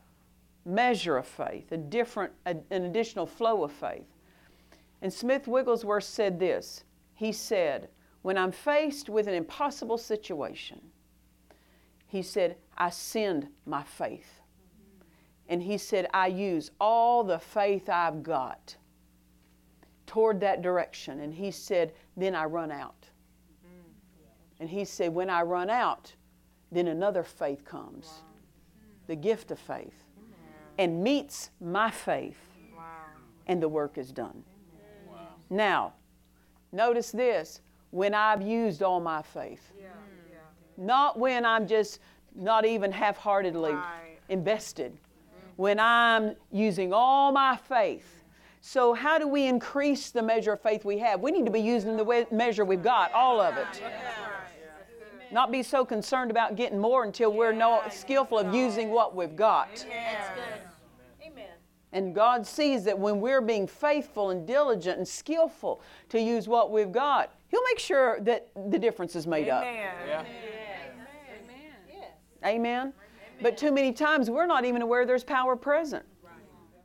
[0.64, 4.06] measure of faith, a different, a, an additional flow of faith.
[5.02, 6.84] And Smith Wigglesworth said this.
[7.14, 7.88] He said,
[8.22, 10.80] When I'm faced with an impossible situation,
[12.08, 14.40] he said, I send my faith.
[15.48, 18.76] And he said, I use all the faith I've got
[20.06, 21.20] toward that direction.
[21.20, 23.08] And he said, then I run out.
[24.60, 26.12] And he said, when I run out,
[26.72, 28.22] then another faith comes
[29.06, 30.04] the gift of faith
[30.78, 32.38] and meets my faith,
[33.46, 34.44] and the work is done.
[35.50, 35.94] Now,
[36.72, 39.72] notice this when I've used all my faith.
[40.78, 41.98] Not when I'm just
[42.34, 44.18] not even half heartedly right.
[44.28, 44.92] invested.
[44.92, 45.48] Mm-hmm.
[45.56, 48.24] When I'm using all my faith.
[48.60, 51.20] So, how do we increase the measure of faith we have?
[51.20, 53.82] We need to be using the measure we've got, all of it.
[55.30, 59.36] Not be so concerned about getting more until we're no, skillful of using what we've
[59.36, 59.84] got.
[61.92, 66.70] And God sees that when we're being faithful and diligent and skillful to use what
[66.70, 70.20] we've got, He'll make sure that the difference is made Amen.
[70.20, 70.26] up.
[72.48, 72.92] Amen?
[73.40, 76.04] But too many times we're not even aware there's power present.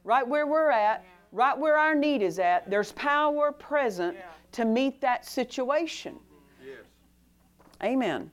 [0.04, 4.18] Right where we're at, right where our need is at, there's power present
[4.52, 6.20] to meet that situation.
[7.84, 8.32] Amen.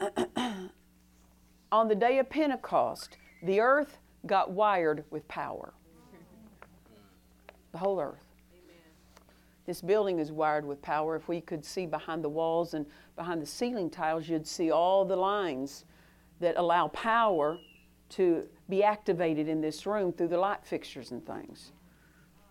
[0.00, 0.70] Amen.
[1.72, 5.72] On the day of Pentecost, the earth got wired with power.
[7.72, 8.31] The whole earth.
[9.66, 11.14] This building is wired with power.
[11.14, 15.04] If we could see behind the walls and behind the ceiling tiles, you'd see all
[15.04, 15.84] the lines
[16.40, 17.58] that allow power
[18.10, 21.72] to be activated in this room through the light fixtures and things.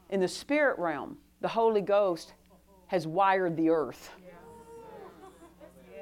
[0.10, 2.34] In the spirit realm, the Holy Ghost
[2.88, 4.12] has wired the earth.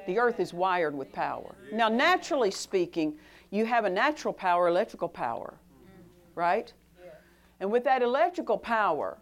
[0.08, 1.56] The earth is wired with power.
[1.72, 3.17] Now, naturally speaking,
[3.52, 5.56] you have a natural power, electrical power,
[6.36, 6.72] right?
[7.60, 9.17] And with that electrical power,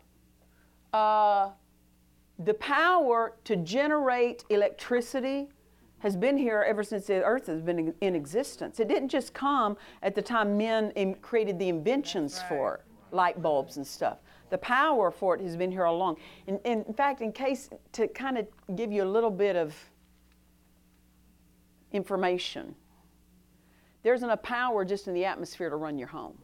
[0.93, 1.50] uh,
[2.39, 5.50] the power to generate electricity
[6.00, 8.80] has been here ever since the earth has been in existence.
[8.80, 12.50] It didn't just come at the time men created the inventions right.
[12.50, 12.82] for it,
[13.15, 14.19] light bulbs and stuff.
[14.50, 16.17] The power for it has been here all along.
[16.45, 19.76] In, in fact, in case to kind of give you a little bit of
[21.91, 22.76] information,
[24.04, 26.38] there's enough power just in the atmosphere to run your home.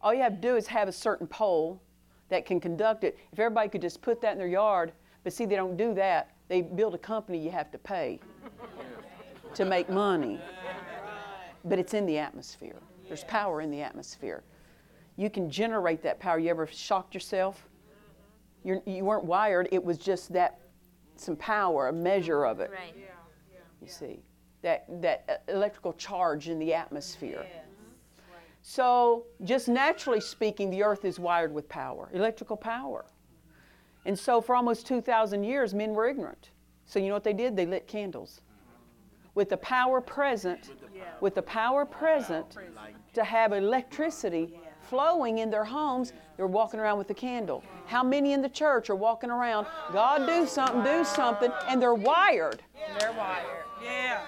[0.00, 1.80] All you have to do is have a certain pole
[2.28, 3.18] that can conduct it.
[3.32, 4.92] If everybody could just put that in their yard,
[5.24, 6.30] but see, they don't do that.
[6.48, 8.20] They build a company you have to pay
[9.54, 10.40] to make money.
[11.64, 12.76] But it's in the atmosphere.
[13.08, 14.44] There's power in the atmosphere.
[15.16, 16.38] You can generate that power.
[16.38, 17.68] You ever shocked yourself?
[18.64, 20.58] You're, you were not wired, it was just that
[21.16, 22.70] some power, a measure of it.
[22.72, 22.94] Right.
[23.80, 24.18] You see,
[24.62, 27.46] that, that uh, electrical charge in the atmosphere.
[28.68, 33.04] So, just naturally speaking, the earth is wired with power, electrical power.
[34.04, 36.50] And so, for almost 2,000 years, men were ignorant.
[36.84, 37.54] So, you know what they did?
[37.54, 38.40] They lit candles.
[39.36, 40.72] With the power present,
[41.20, 42.56] with the power present
[43.14, 47.62] to have electricity flowing in their homes, they're walking around with a candle.
[47.86, 51.94] How many in the church are walking around, God do something, do something, and they're
[51.94, 52.64] wired?
[52.98, 53.64] They're wired.
[53.80, 54.22] Yeah.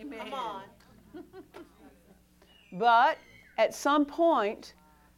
[0.00, 0.18] Amen.
[0.18, 0.62] Come on.
[2.72, 3.18] but
[3.58, 4.74] at some point,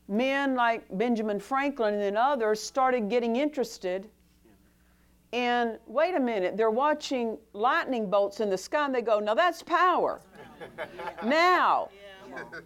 [0.09, 4.09] men like Benjamin Franklin and then others started getting interested
[5.33, 9.35] in wait a minute, they're watching lightning bolts in the sky and they go, now
[9.35, 10.21] that's power.
[11.25, 11.91] now,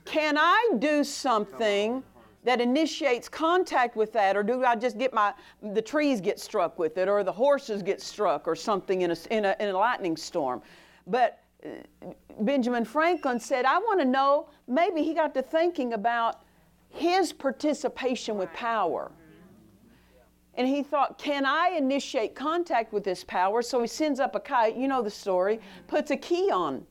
[0.04, 2.02] can I do something
[2.44, 5.32] that initiates contact with that, or do I just get my
[5.62, 9.16] the trees get struck with it, or the horses get struck, or something in a,
[9.30, 10.60] in a, in a lightning storm?
[11.06, 11.41] But
[12.40, 16.42] Benjamin Franklin said, I want to know, maybe he got to thinking about
[16.88, 19.12] his participation with power.
[19.12, 20.20] Mm-hmm.
[20.54, 23.62] And he thought, can I initiate contact with this power?
[23.62, 25.86] So he sends up a kite, you know the story, mm-hmm.
[25.86, 26.84] puts a key on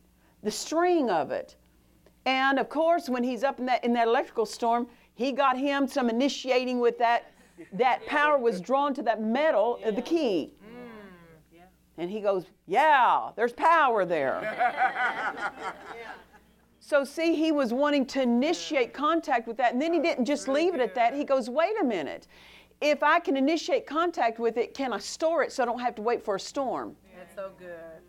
[0.44, 1.56] the string of it.
[2.26, 5.88] And of course, when he's up in that, in that electrical storm, he got him
[5.88, 7.32] some initiating with that.
[7.74, 10.54] That power was drawn to that metal of the key.
[12.02, 15.54] And he goes, Yeah, there's power there.
[16.80, 19.74] so, see, he was wanting to initiate contact with that.
[19.74, 21.14] And then he didn't just leave it at that.
[21.14, 22.26] He goes, Wait a minute.
[22.82, 25.94] If I can initiate contact with it, can I store it so I don't have
[25.94, 26.96] to wait for a storm?
[27.16, 28.02] That's so good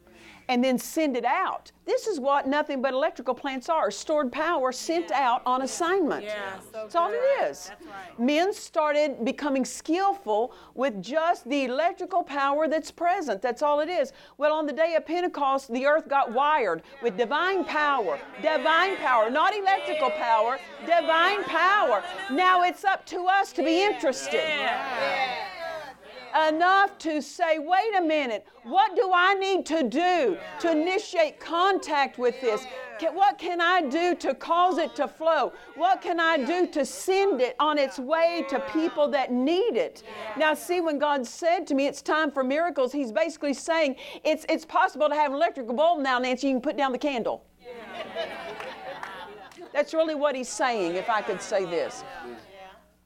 [0.48, 1.72] and then send it out.
[1.84, 5.28] This is what nothing but electrical plants are stored power sent yeah.
[5.28, 6.24] out on assignment.
[6.24, 7.70] Yeah, so That's all it is.
[7.84, 8.20] Right.
[8.20, 13.42] Men started becoming skillful with just the electrical power that's present.
[13.42, 14.12] That's all it is.
[14.38, 18.20] Well, on the day of Pentecost, the earth got wired with divine power.
[18.40, 22.04] Divine power, not electrical power, divine power.
[22.30, 24.42] Now it's up to us to be interested
[26.48, 32.18] enough to say, wait a minute, what do I need to do to initiate contact
[32.18, 32.64] with this?
[33.00, 35.52] What can I do to cause it to flow?
[35.74, 40.04] What can I do to send it on its way to people that need it?
[40.36, 44.46] Now, see, when God said to me, it's time for miracles, He's basically saying it's,
[44.48, 47.44] it's possible to have an electrical bulb now, Nancy, you can put down the candle.
[49.72, 52.04] That's really what He's saying, if I could say this.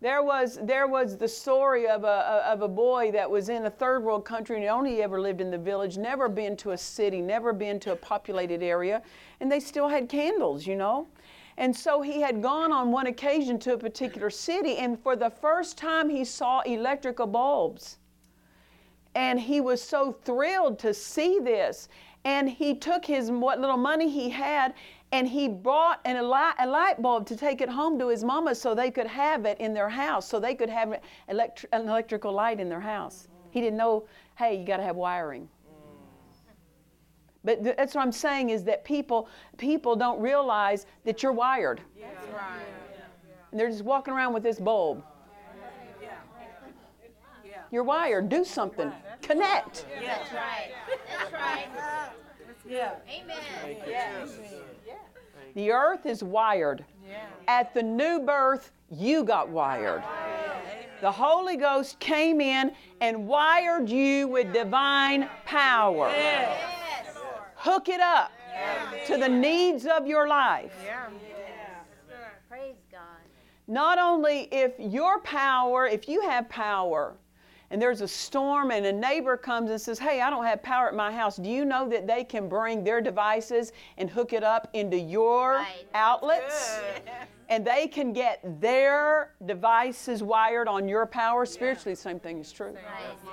[0.00, 3.70] There was, there was the story of a, of a boy that was in a
[3.70, 7.22] third world country and only ever lived in the village, never been to a city,
[7.22, 9.02] never been to a populated area,
[9.40, 11.08] and they still had candles, you know.
[11.56, 15.30] And so he had gone on one occasion to a particular city, and for the
[15.30, 17.96] first time he saw electrical bulbs.
[19.14, 21.88] And he was so thrilled to see this.
[22.24, 24.74] And he took his what little money he had
[25.12, 28.74] and he brought an, a, light, bulb to take it home to his mama so
[28.74, 32.60] they could have it in their house, so they could have electri- an electrical light
[32.60, 33.28] in their house.
[33.50, 35.48] He didn't know, hey, you got to have wiring.
[37.44, 41.80] But th- that's what I'm saying is that people people don't realize that you're wired.
[42.00, 42.60] That's right.
[43.52, 45.04] And they're just walking around with this bulb.
[47.70, 48.28] You're wired.
[48.28, 48.92] Do something.
[49.22, 49.86] Connect.
[50.04, 50.70] That's right.
[51.18, 51.66] That's right.
[52.68, 52.94] Yeah.
[53.08, 54.62] Amen.
[55.56, 55.62] Yeah.
[55.62, 56.84] The earth is wired.
[57.48, 60.02] At the new birth, you got wired.
[61.00, 66.12] The Holy Ghost came in and wired you with divine power.
[67.54, 68.32] Hook it up.
[69.06, 70.72] to the needs of your life.
[72.48, 73.00] Praise God.
[73.66, 77.14] Not only if your power, if you have power,
[77.70, 80.88] and there's a storm and a neighbor comes and says, Hey, I don't have power
[80.88, 81.36] at my house.
[81.36, 85.54] Do you know that they can bring their devices and hook it up into your
[85.58, 85.86] Right.
[85.94, 86.80] outlets?
[87.48, 91.46] And they can get their devices wired on your power.
[91.46, 92.72] Spiritually, the same thing is true.
[92.72, 92.82] Praise
[93.22, 93.30] God.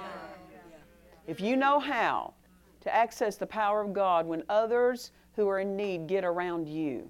[1.25, 2.35] If you know how
[2.81, 7.09] to access the power of God when others who are in need get around you,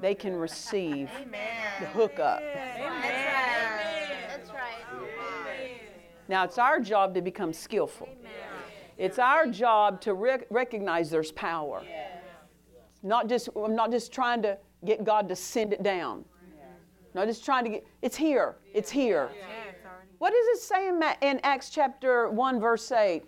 [0.00, 1.10] they can receive
[1.80, 2.40] the hookup.
[2.40, 4.18] That's right.
[4.28, 5.09] That's right.
[6.30, 8.08] Now, it's our job to become skillful.
[8.96, 11.82] It's our job to rec- recognize there's power.
[13.02, 16.24] Not just, I'm not just trying to get God to send it down.
[17.14, 18.54] Not just trying to get, it's here.
[18.72, 19.28] It's here.
[20.18, 23.24] What does it say in, Ma- in Acts chapter 1, verse 8?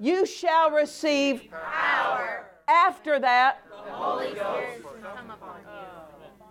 [0.00, 2.46] You shall receive power.
[2.66, 6.46] After that, the Holy Spirit come upon you.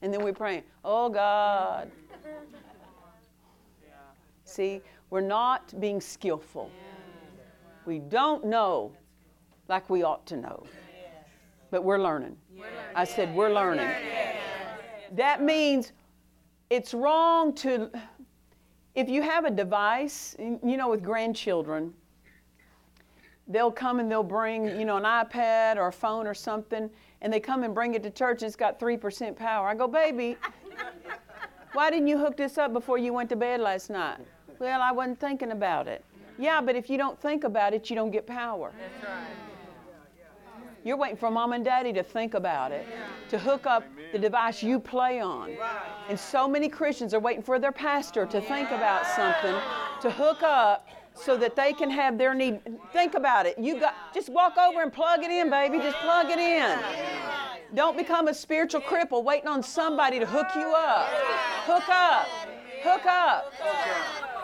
[0.00, 1.90] and then we pray, oh God.
[4.50, 6.72] See, we're not being skillful.
[7.86, 8.92] We don't know
[9.68, 10.64] like we ought to know.
[11.70, 12.36] But we're learning.
[12.96, 13.88] I said, we're learning.
[15.12, 15.92] That means
[16.68, 17.90] it's wrong to,
[18.96, 21.94] if you have a device, you know, with grandchildren,
[23.46, 26.90] they'll come and they'll bring, you know, an iPad or a phone or something,
[27.22, 29.68] and they come and bring it to church and it's got 3% power.
[29.68, 30.36] I go, baby,
[31.72, 34.18] why didn't you hook this up before you went to bed last night?
[34.60, 36.04] Well, I wasn't thinking about it.
[36.38, 38.72] Yeah, but if you don't think about it, you don't get power.
[40.84, 42.86] You're waiting for mom and daddy to think about it,
[43.30, 45.56] to hook up the device you play on.
[46.10, 49.54] And so many Christians are waiting for their pastor to think about something,
[50.02, 52.60] to hook up so that they can have their need.
[52.92, 53.58] Think about it.
[53.58, 55.78] You got just walk over and plug it in, baby.
[55.78, 56.78] Just plug it in.
[57.74, 61.08] Don't become a spiritual cripple waiting on somebody to hook you up.
[61.64, 62.26] Hook up.
[62.82, 64.39] Hook up.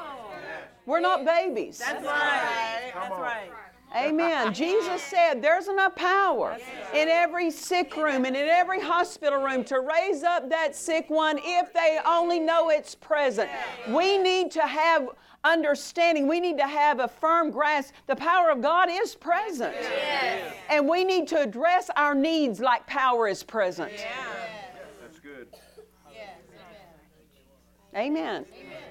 [0.86, 1.78] We're not babies.
[1.78, 2.92] That's right.
[2.94, 3.50] That's right.
[3.94, 4.52] Amen.
[4.54, 6.56] Jesus said there's enough power
[6.94, 11.38] in every sick room and in every hospital room to raise up that sick one
[11.42, 13.50] if they only know it's present.
[13.88, 15.08] We need to have
[15.44, 16.26] understanding.
[16.26, 17.94] We need to have a firm grasp.
[18.06, 19.74] The power of God is present.
[20.68, 23.92] And we need to address our needs like power is present.
[25.00, 25.48] That's good.
[27.94, 28.44] Amen.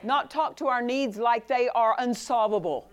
[0.06, 2.90] Not talk to our needs like they are unsolvable.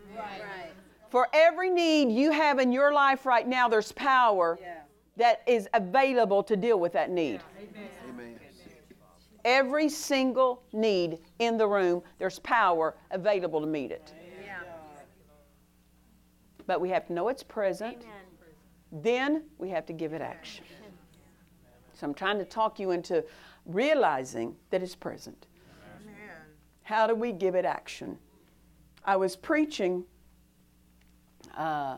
[1.10, 4.58] For every need you have in your life right now, there's power
[5.16, 7.40] that is available to deal with that need.
[7.58, 8.38] Amen.
[9.44, 14.14] Every single need in the room, there's power available to meet it.
[16.66, 18.04] But we have to know it's present.
[18.04, 19.02] Amen.
[19.02, 20.64] Then we have to give it action.
[21.92, 23.24] So I'm trying to talk you into
[23.66, 25.46] realizing that it's present.
[26.92, 28.18] How do we give it action?
[29.02, 30.04] I was preaching
[31.56, 31.96] uh,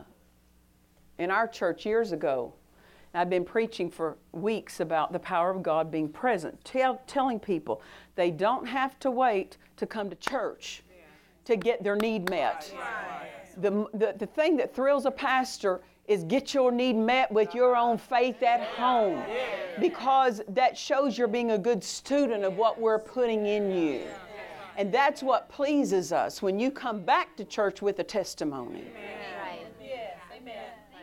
[1.17, 2.53] in our church years ago.
[3.13, 7.81] I've been preaching for weeks about the power of God being present, tell, telling people
[8.15, 10.81] they don't have to wait to come to church
[11.43, 12.73] to get their need met.
[13.57, 17.75] The, the, the thing that thrills a pastor is get your need met with your
[17.75, 19.21] own faith at home
[19.81, 24.05] because that shows you're being a good student of what we're putting in you.
[24.77, 28.83] And that's what pleases us when you come back to church with a testimony.
[28.93, 29.25] Right.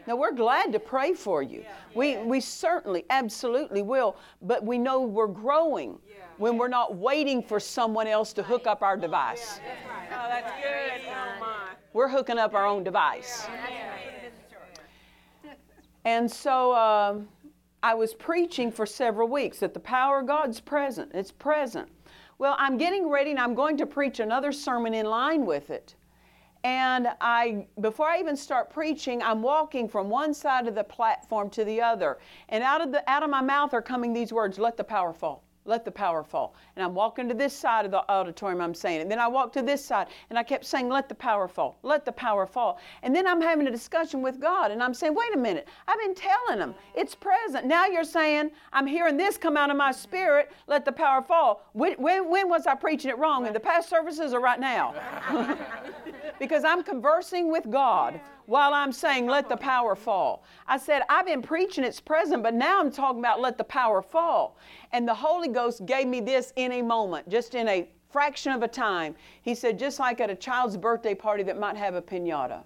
[0.07, 1.65] Now, we're glad to pray for you.
[1.95, 5.99] We, we certainly, absolutely will, but we know we're growing
[6.39, 9.61] when we're not waiting for someone else to hook up our device.
[10.11, 11.09] Oh, that's good.
[11.09, 11.57] Oh, my.
[11.93, 13.47] We're hooking up our own device.
[16.05, 17.29] And so um,
[17.85, 21.13] I was preaching for several weeks that the power of God's present.
[21.15, 21.89] It's present.
[22.43, 25.95] Well, I'm getting ready and I'm going to preach another sermon in line with it.
[26.65, 31.51] And I, before I even start preaching, I'm walking from one side of the platform
[31.51, 32.19] to the other.
[32.49, 35.13] And out of, the, out of my mouth are coming these words let the power
[35.13, 35.45] fall.
[35.65, 36.55] Let the power fall.
[36.75, 39.09] And I'm walking to this side of the auditorium, I'm saying it.
[39.09, 41.79] Then I walk to this side, and I kept saying, Let the power fall.
[41.83, 42.81] Let the power fall.
[43.03, 45.69] And then I'm having a discussion with God, and I'm saying, Wait a minute.
[45.87, 47.67] I've been telling him it's present.
[47.67, 50.51] Now you're saying, I'm hearing this come out of my spirit.
[50.67, 51.65] Let the power fall.
[51.73, 53.47] When, when, when was I preaching it wrong?
[53.47, 54.95] In the past services or right now?
[56.41, 60.45] because I'm conversing with God while I'm saying, let the power fall.
[60.67, 64.03] I said, I've been preaching it's present, but now I'm talking about let the power
[64.03, 64.59] fall.
[64.93, 68.63] And the Holy Ghost gave me this in a moment, just in a fraction of
[68.63, 69.15] a time.
[69.43, 72.63] He said, just like at a child's birthday party that might have a pinata.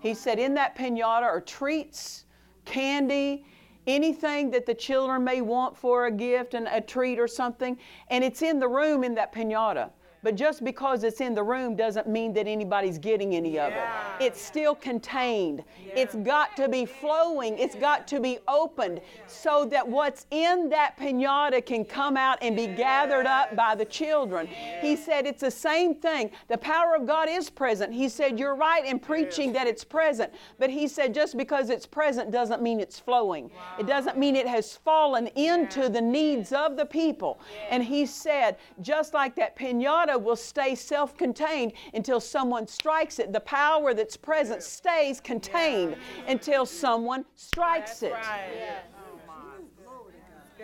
[0.00, 2.24] He said, in that pinata are treats,
[2.64, 3.44] candy,
[3.86, 7.76] anything that the children may want for a gift and a treat or something,
[8.08, 9.90] and it's in the room in that pinata.
[10.22, 13.84] But just because it's in the room doesn't mean that anybody's getting any of it.
[14.20, 15.64] It's still contained.
[15.78, 17.58] It's got to be flowing.
[17.58, 22.54] It's got to be opened so that what's in that pinata can come out and
[22.54, 24.46] be gathered up by the children.
[24.80, 26.30] He said it's the same thing.
[26.48, 27.92] The power of God is present.
[27.92, 30.32] He said, You're right in preaching that it's present.
[30.58, 33.50] But he said, just because it's present doesn't mean it's flowing.
[33.78, 37.40] It doesn't mean it has fallen into the needs of the people.
[37.70, 43.32] And he said, just like that pinata will stay self contained until someone strikes it.
[43.32, 45.96] The power that's present stays contained
[46.26, 48.14] until someone strikes it.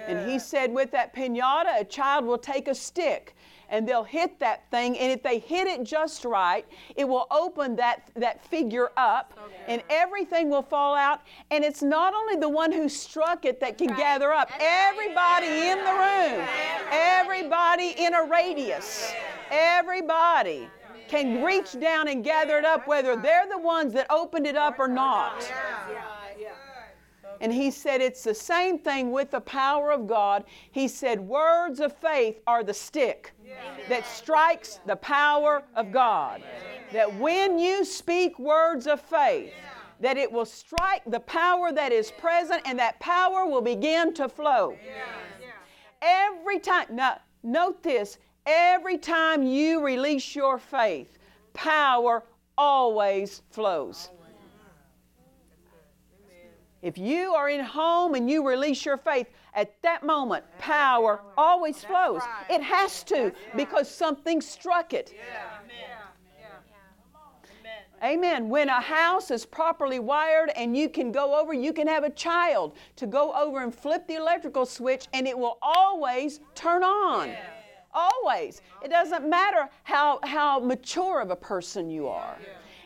[0.07, 3.36] And he said, with that pinata, a child will take a stick
[3.69, 6.65] and they'll hit that thing, and if they hit it just right,
[6.95, 11.23] it will open that, that figure up, and everything will fall out.
[11.51, 15.79] And it's not only the one who struck it that can gather up, everybody in
[15.79, 16.47] the room,
[16.91, 19.13] everybody in a radius,
[19.51, 20.69] everybody
[21.09, 24.79] can reach down and gather it up, whether they're the ones that opened it up
[24.79, 25.51] or not.
[27.41, 30.45] And he said it's the same thing with the power of God.
[30.71, 33.33] He said words of faith are the stick
[33.89, 36.43] that strikes the power of God.
[36.93, 39.53] That when you speak words of faith,
[40.01, 44.29] that it will strike the power that is present and that power will begin to
[44.29, 44.77] flow.
[46.03, 51.19] Every time, now note this, every time you release your faith,
[51.55, 52.25] power
[52.59, 54.11] always flows.
[56.83, 61.83] If you are in home and you release your faith, at that moment, power always
[61.83, 62.23] flows.
[62.51, 65.15] It has to because something struck it.
[68.05, 68.51] Amen.
[68.51, 72.11] When a house is properly wired and you can go over, you can have a
[72.11, 77.35] child to go over and flip the electrical switch and it will always turn on.
[77.95, 78.61] Always.
[78.85, 82.37] It doesn't matter how, how mature of a person you are.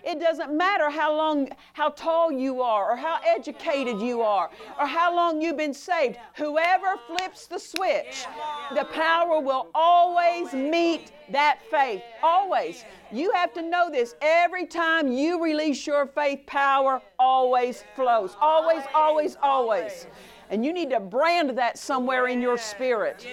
[0.05, 4.87] It doesn't matter how long, how tall you are, or how educated you are, or
[4.87, 6.19] how long you've been saved.
[6.37, 8.27] Whoever flips the switch,
[8.75, 12.03] the power will always meet that faith.
[12.23, 12.85] Always.
[13.13, 14.15] You have to know this.
[14.21, 18.37] Every time you release your faith, power always flows.
[18.41, 20.07] Always, always, always.
[20.51, 23.27] And you need to brand that somewhere in your spirit.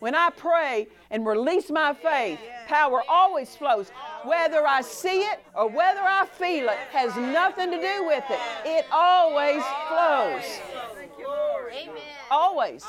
[0.00, 3.92] When I pray and release my faith, power always flows.
[4.24, 8.40] Whether I see it or whether I feel it has nothing to do with it.
[8.64, 10.60] It always flows.
[12.30, 12.84] Always.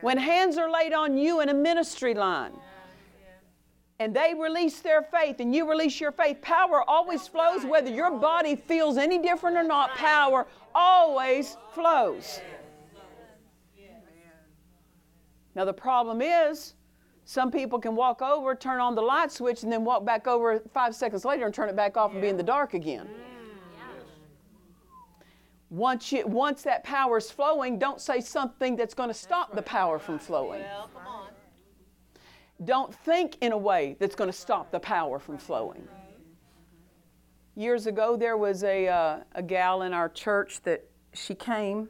[0.00, 2.52] When hands are laid on you in a ministry line,
[4.00, 8.10] and they release their faith and you release your faith, power always flows whether your
[8.10, 9.94] body feels any different or not.
[9.94, 12.40] Power always flows.
[15.54, 16.74] Now, the problem is,
[17.24, 20.60] some people can walk over, turn on the light switch, and then walk back over
[20.72, 23.08] five seconds later and turn it back off and be in the dark again.
[25.70, 29.62] Once, you, once that power is flowing, don't say something that's going to stop the
[29.62, 30.62] power from flowing.
[32.64, 35.88] Don't think in a way that's going to stop the power from flowing.
[37.56, 41.88] Years ago, there was a, uh, a gal in our church that she came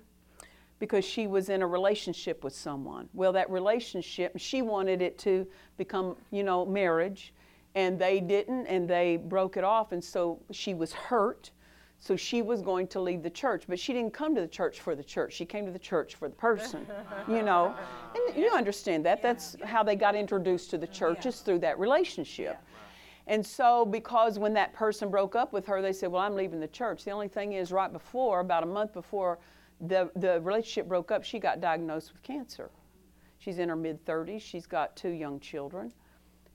[0.84, 3.08] because she was in a relationship with someone.
[3.14, 5.46] Well, that relationship, she wanted it to
[5.78, 7.32] become, you know, marriage,
[7.74, 11.52] and they didn't, and they broke it off, and so she was hurt.
[12.00, 14.80] So she was going to leave the church, but she didn't come to the church
[14.80, 15.32] for the church.
[15.32, 16.86] She came to the church for the person,
[17.28, 17.74] you know.
[18.14, 19.22] And you understand that.
[19.22, 22.58] That's how they got introduced to the church is through that relationship.
[23.26, 26.60] And so, because when that person broke up with her, they said, Well, I'm leaving
[26.60, 27.06] the church.
[27.06, 29.38] The only thing is, right before, about a month before
[29.88, 32.70] the, the relationship broke up, she got diagnosed with cancer.
[33.38, 35.92] She's in her mid 30s, she's got two young children.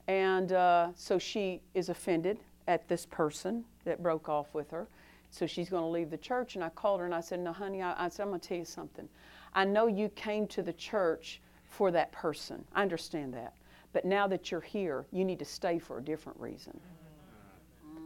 [0.07, 4.87] And uh, so she is offended at this person that broke off with her.
[5.29, 6.55] So she's going to leave the church.
[6.55, 8.47] And I called her and I said, No, honey, I, I said, I'm going to
[8.47, 9.07] tell you something.
[9.53, 12.65] I know you came to the church for that person.
[12.73, 13.53] I understand that.
[13.93, 16.79] But now that you're here, you need to stay for a different reason.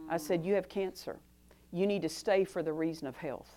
[0.08, 1.18] I said, You have cancer.
[1.72, 3.56] You need to stay for the reason of health.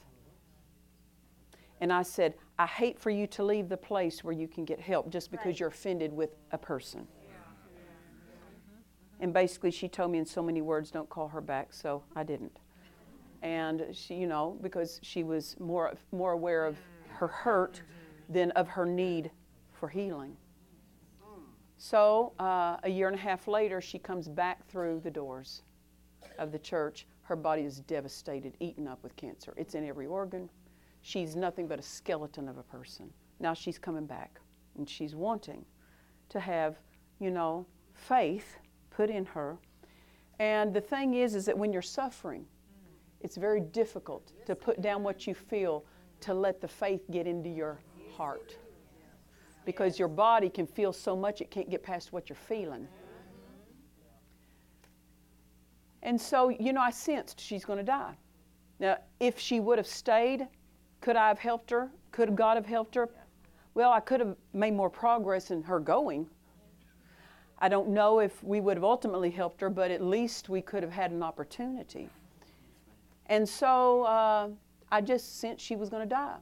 [1.79, 4.79] And I said, I hate for you to leave the place where you can get
[4.79, 7.07] help just because you're offended with a person.
[9.19, 12.23] And basically, she told me in so many words, don't call her back, so I
[12.23, 12.59] didn't.
[13.41, 16.77] And she, you know, because she was more, more aware of
[17.09, 17.81] her hurt
[18.29, 19.31] than of her need
[19.71, 20.37] for healing.
[21.77, 25.61] So uh, a year and a half later, she comes back through the doors
[26.39, 27.05] of the church.
[27.21, 29.53] her body is devastated, eaten up with cancer.
[29.57, 30.49] It's in every organ.
[31.01, 33.11] She's nothing but a skeleton of a person.
[33.39, 34.39] Now she's coming back
[34.77, 35.65] and she's wanting
[36.29, 36.77] to have,
[37.19, 38.57] you know, faith
[38.89, 39.57] put in her.
[40.39, 42.45] And the thing is, is that when you're suffering,
[43.21, 45.85] it's very difficult to put down what you feel
[46.21, 47.79] to let the faith get into your
[48.15, 48.57] heart.
[49.65, 52.87] Because your body can feel so much it can't get past what you're feeling.
[56.03, 58.15] And so, you know, I sensed she's going to die.
[58.79, 60.47] Now, if she would have stayed,
[61.01, 61.89] could I have helped her?
[62.11, 63.09] Could God have helped her?
[63.73, 66.27] Well, I could have made more progress in her going.
[67.59, 70.83] I don't know if we would have ultimately helped her, but at least we could
[70.83, 72.09] have had an opportunity.
[73.27, 74.49] And so uh,
[74.91, 76.37] I just sensed she was going to die.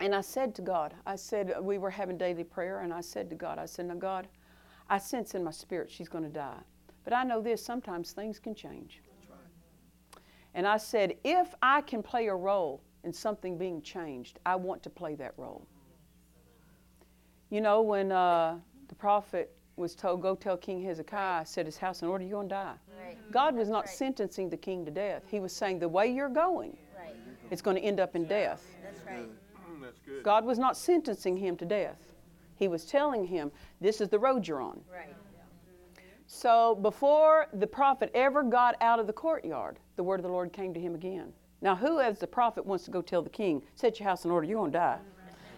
[0.00, 3.28] And I said to God, I said, we were having daily prayer, and I said
[3.30, 4.28] to God, I said, Now, God,
[4.90, 6.58] I sense in my spirit she's going to die.
[7.04, 9.02] But I know this sometimes things can change.
[10.54, 14.82] And I said, if I can play a role in something being changed, I want
[14.84, 15.66] to play that role.
[17.50, 22.02] You know, when uh, the prophet was told, Go tell King Hezekiah, set his house
[22.02, 22.74] in order, you're going to die.
[23.00, 23.32] Right.
[23.32, 23.94] God was not right.
[23.94, 25.22] sentencing the king to death.
[25.30, 27.14] He was saying, The way you're going, right.
[27.50, 28.64] it's going to end up in death.
[28.82, 29.28] That's right.
[29.82, 30.22] That's good.
[30.22, 32.14] God was not sentencing him to death.
[32.56, 34.80] He was telling him, This is the road you're on.
[34.92, 35.14] Right.
[36.26, 40.52] So before the prophet ever got out of the courtyard, the word of the Lord
[40.52, 41.32] came to him again.
[41.62, 44.30] Now, who, as the prophet, wants to go tell the king, set your house in
[44.30, 44.98] order, you're going to die?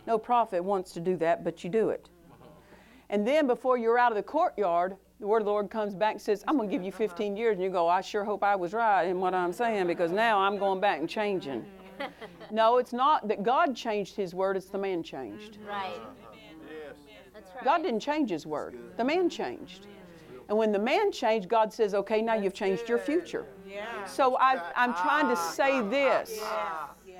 [0.06, 2.08] No prophet wants to do that, but you do it.
[3.10, 6.12] And then before you're out of the courtyard, the word of the Lord comes back
[6.12, 7.54] and says, I'm going to give you 15 years.
[7.54, 10.38] And you go, I sure hope I was right in what I'm saying because now
[10.38, 11.64] I'm going back and changing.
[12.50, 15.58] no, it's not that God changed his word, it's the man changed.
[15.66, 16.00] Right.
[17.64, 19.86] God didn't change his word, the man changed.
[20.48, 23.46] And when the man changed, God says, okay, now you've changed your future.
[23.68, 24.04] Yeah.
[24.04, 26.40] So I, am trying to say this.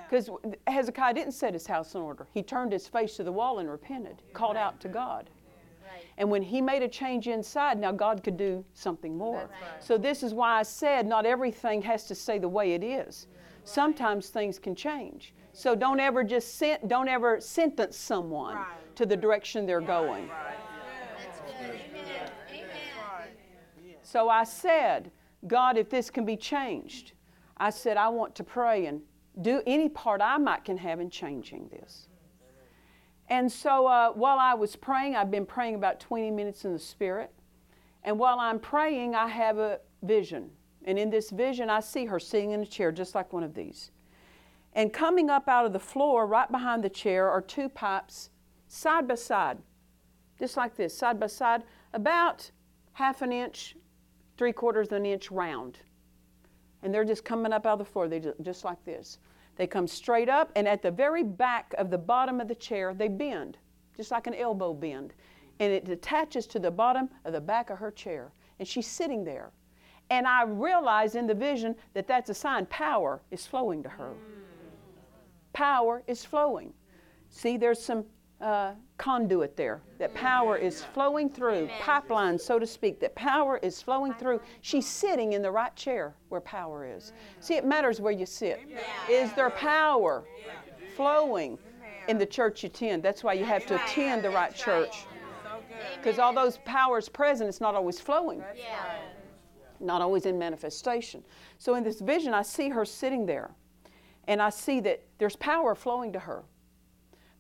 [0.09, 0.31] Because
[0.69, 2.29] Hezekiah didn't set his house in order.
[2.33, 5.31] He turned his face to the wall and repented, called out to God.
[6.19, 9.51] And when he made a change inside, now God could do something more.
[9.81, 13.27] So this is why I said not everything has to stay the way it is.
[13.65, 15.35] Sometimes things can change.
[15.53, 18.59] So don't ever just sent, don't ever sentence someone
[18.95, 20.31] to the direction they're going.
[24.07, 25.11] So I said,
[25.49, 27.15] God, if this can be changed,
[27.57, 29.01] I said, I want to pray and
[29.43, 32.07] do any part I might can have in changing this.
[33.29, 36.79] And so uh, while I was praying, I've been praying about 20 minutes in the
[36.79, 37.33] Spirit.
[38.05, 40.51] And while I'm praying, I have a vision.
[40.85, 43.55] And in this vision, I see her sitting in a chair just like one of
[43.55, 43.91] these.
[44.73, 48.31] And coming up out of the floor, right behind the chair, are two pipes
[48.69, 49.59] side by side,
[50.39, 52.53] just like this, side by side, about
[52.93, 53.75] half an inch
[54.37, 55.79] three quarters of an inch round.
[56.83, 59.19] And they're just coming up out of the floor, they just, just like this.
[59.57, 62.95] They come straight up, and at the very back of the bottom of the chair,
[62.95, 63.57] they bend,
[63.97, 65.15] just like an elbow bend.
[65.59, 68.33] And it attaches to the bottom of the back of her chair.
[68.59, 69.51] And she's sitting there.
[70.11, 74.13] And I realize in the vision that that's a sign power is flowing to her.
[75.55, 76.75] Power is flowing.
[77.31, 78.05] See, there's some
[78.41, 83.83] uh, conduit there, that power is flowing through, pipeline, so to speak, that power is
[83.83, 84.41] flowing through.
[84.63, 87.13] She's sitting in the right chair where power is.
[87.41, 88.61] See, it matters where you sit.
[89.11, 90.25] Is there power
[90.97, 91.59] flowing
[92.09, 93.03] in the church you attend?
[93.03, 95.05] That's why you have to attend the right church.
[95.97, 98.43] Because all those powers present, it's not always flowing,
[99.79, 101.23] not always in manifestation.
[101.59, 103.51] So in this vision, I see her sitting there,
[104.27, 106.45] and I see that there's power flowing to her.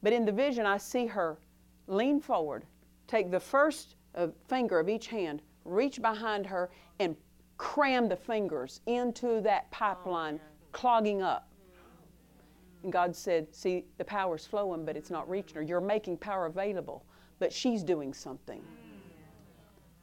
[0.03, 1.39] But in the vision, I see her
[1.87, 2.65] lean forward,
[3.07, 7.17] take the first uh, finger of each hand, reach behind her, and
[7.59, 10.41] cram the fingers into that pipeline,
[10.73, 11.49] clogging up.
[12.83, 15.63] And God said, See, the power's flowing, but it's not reaching her.
[15.63, 17.05] You're making power available,
[17.39, 18.63] but she's doing something.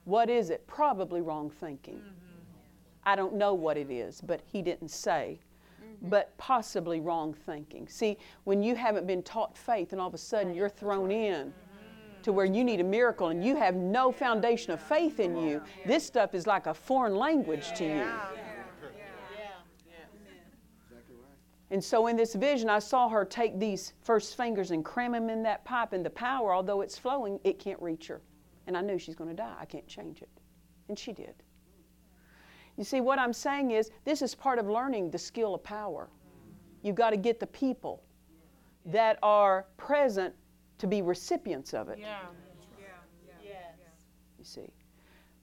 [0.05, 0.67] What is it?
[0.67, 1.95] Probably wrong thinking.
[1.95, 2.09] Mm-hmm.
[3.05, 5.39] I don't know what it is, but He didn't say
[5.83, 6.09] mm-hmm.
[6.09, 7.87] but possibly wrong thinking.
[7.87, 11.47] See, when you haven't been taught faith and all of a sudden you're thrown in
[11.47, 11.72] mm-hmm.
[12.23, 15.61] To where you need a miracle and you have no foundation of faith in you,
[15.85, 18.11] this stuff is like a foreign language to you.
[21.71, 25.27] And so in this vision, I saw her take these first fingers and cram them
[25.27, 28.21] in that pipe, and the power, although it's flowing, it can't reach her.
[28.67, 29.55] And I knew she's going to die.
[29.59, 30.29] I can't change it.
[30.87, 31.33] And she did.
[32.77, 36.09] You see, what I'm saying is this is part of learning the skill of power.
[36.83, 38.03] You've got to get the people
[38.85, 40.35] that are present
[40.77, 41.99] to be recipients of it.
[41.99, 42.19] Yeah.
[44.37, 44.69] You see.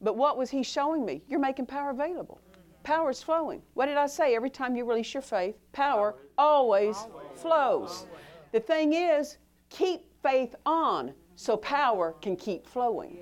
[0.02, 1.22] But what was he showing me?
[1.28, 2.40] You're making power available.
[2.50, 2.60] Mm-hmm.
[2.82, 3.62] Power is flowing.
[3.74, 4.34] What did I say?
[4.34, 6.96] Every time you release your faith, power always
[7.34, 8.06] flows.
[8.52, 13.18] The thing is, keep faith on so power can keep flowing.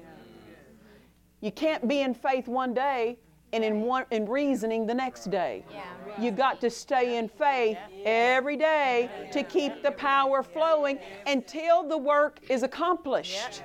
[1.41, 3.19] You can't be in faith one day
[3.53, 5.65] and in, one, in reasoning the next day.
[6.19, 11.97] You got to stay in faith every day to keep the power flowing until the
[11.97, 13.63] work is accomplished.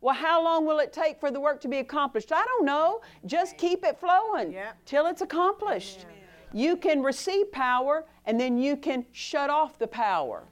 [0.00, 2.30] Well, how long will it take for the work to be accomplished?
[2.32, 3.00] I don't know.
[3.26, 6.06] Just keep it flowing till it's accomplished.
[6.52, 10.44] You can receive power and then you can shut off the power.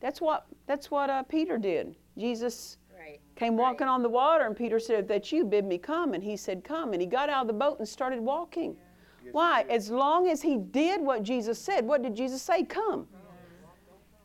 [0.00, 1.94] That's what that's what uh, Peter did.
[2.16, 2.78] Jesus.
[3.40, 6.36] Came walking on the water, and Peter said, That you, bid me come." And he
[6.36, 8.76] said, "Come." And he got out of the boat and started walking.
[9.32, 9.64] Why?
[9.68, 12.64] As long as he did what Jesus said, what did Jesus say?
[12.64, 13.06] Come.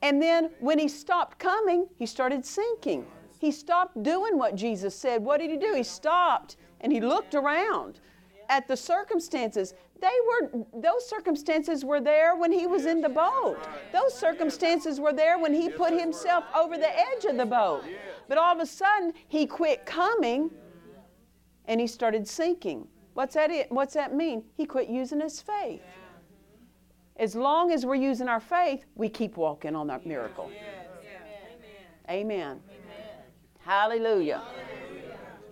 [0.02, 3.06] And then when he stopped coming, he started sinking.
[3.40, 5.24] He stopped doing what Jesus said.
[5.24, 5.74] What did he do?
[5.76, 8.00] He stopped and he looked around
[8.50, 9.74] at the circumstances.
[10.02, 13.58] They were those circumstances were there when he was in the boat.
[13.94, 17.84] Those circumstances were there when he put himself over the edge of the boat.
[18.28, 20.52] But all of a sudden he quit coming
[21.66, 22.88] and he started sinking.
[23.14, 23.72] What's that it?
[23.72, 24.44] What's that mean?
[24.58, 25.82] He quit using his faith.
[27.18, 30.52] As long as we're using our faith, we keep walking on that miracle.
[32.10, 32.60] Amen.
[33.60, 34.42] Hallelujah.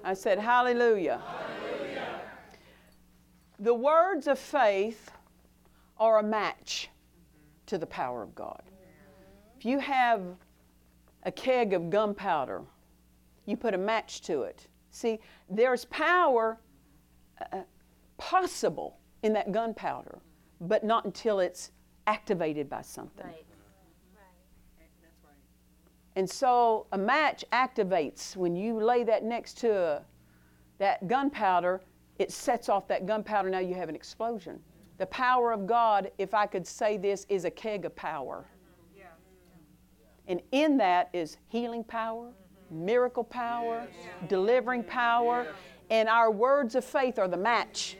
[0.03, 1.21] I said, Hallelujah.
[3.63, 5.09] The words of faith
[5.97, 6.89] are a match
[7.67, 8.61] to the power of God.
[9.57, 10.21] If you have
[11.23, 12.63] a keg of gunpowder,
[13.45, 14.67] you put a match to it.
[14.91, 15.17] See,
[15.49, 16.59] there's power
[17.53, 17.61] uh,
[18.17, 20.19] possible in that gunpowder,
[20.59, 21.71] but not until it's
[22.05, 23.25] activated by something.
[23.25, 23.45] Right.
[26.17, 30.01] And so a match activates when you lay that next to a,
[30.79, 31.79] that gunpowder,
[32.19, 33.49] it sets off that gunpowder.
[33.49, 34.59] Now you have an explosion.
[34.97, 38.45] The power of God, if I could say this, is a keg of power.
[40.27, 42.31] And in that is healing power,
[42.71, 43.87] miracle power,
[44.29, 45.47] delivering power,
[45.89, 47.97] and our words of faith are the match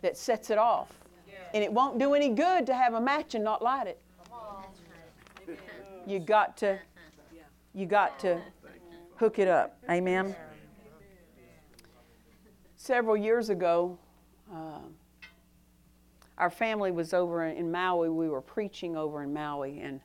[0.00, 0.92] that sets it off.
[1.54, 4.00] And it won't do any good to have a match and not light it.
[6.06, 6.78] You got to
[7.74, 8.40] you got to
[9.16, 9.78] hook it up.
[9.90, 10.34] Amen.
[12.84, 13.96] Several years ago,
[14.52, 14.80] uh,
[16.36, 18.08] our family was over in Maui.
[18.08, 20.00] We were preaching over in Maui, and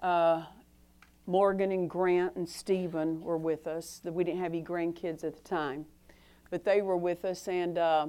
[0.00, 0.44] uh,
[1.26, 4.02] Morgan and Grant and Stephen were with us.
[4.04, 5.84] We didn't have any grandkids at the time,
[6.48, 8.06] but they were with us, and uh,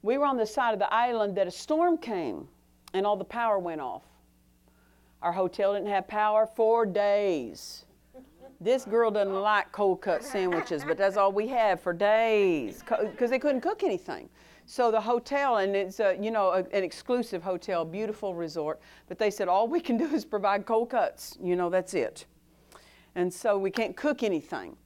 [0.00, 2.48] we were on the side of the island that a storm came,
[2.94, 4.04] and all the power went off.
[5.20, 7.83] Our hotel didn't have power for days.
[8.60, 13.30] This girl doesn't like cold cut sandwiches, but that's all we had for days because
[13.30, 14.28] they couldn't cook anything.
[14.66, 19.18] So the hotel, and it's a, you know a, an exclusive hotel, beautiful resort, but
[19.18, 21.36] they said all we can do is provide cold cuts.
[21.42, 22.26] You know that's it.
[23.14, 24.76] And so we can't cook anything.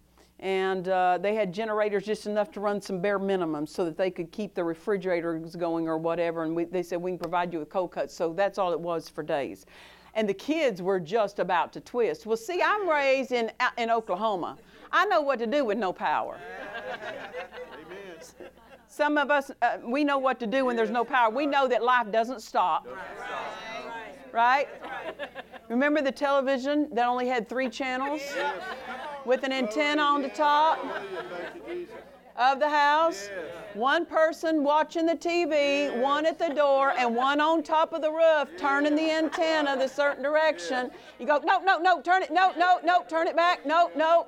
[0.41, 4.11] And uh, they had generators just enough to run some bare minimum so that they
[4.11, 6.45] could keep the refrigerators going or whatever.
[6.45, 8.15] And we, they said we can provide you with cold cuts.
[8.15, 9.67] So that's all it was for days
[10.15, 12.27] and the kids were just about to twist.
[12.27, 14.57] Well, see, I'm raised in, in Oklahoma.
[14.91, 16.39] I know what to do with no power.
[18.87, 21.31] Some of us, uh, we know what to do when there's no power.
[21.31, 22.87] We know that life doesn't stop.
[24.33, 24.69] Right?
[25.69, 28.23] Remember the television that only had three channels
[29.25, 30.79] with an antenna on the top
[32.39, 33.31] of the house?
[33.75, 38.11] One person watching the TV, one at the door, and one on top of the
[38.11, 40.91] roof turning the antenna the certain direction.
[41.19, 44.27] You go, no, no, no, turn it, no, no, no, turn it back, no, no.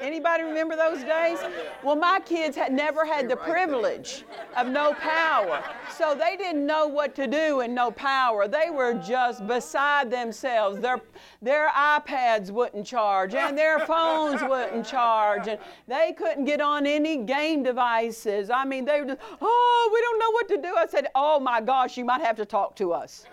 [0.00, 1.38] Anybody remember those days?
[1.82, 4.24] Well, my kids had never had the privilege
[4.56, 5.62] of no power.
[5.96, 8.46] So they didn't know what to do in no power.
[8.46, 10.80] They were just beside themselves.
[10.80, 11.00] Their,
[11.42, 15.58] their iPads wouldn't charge, and their phones wouldn't charge, and
[15.88, 18.50] they couldn't get on any game devices.
[18.50, 20.76] I mean, they were just, oh, we don't know what to do.
[20.76, 23.26] I said, oh my gosh, you might have to talk to us.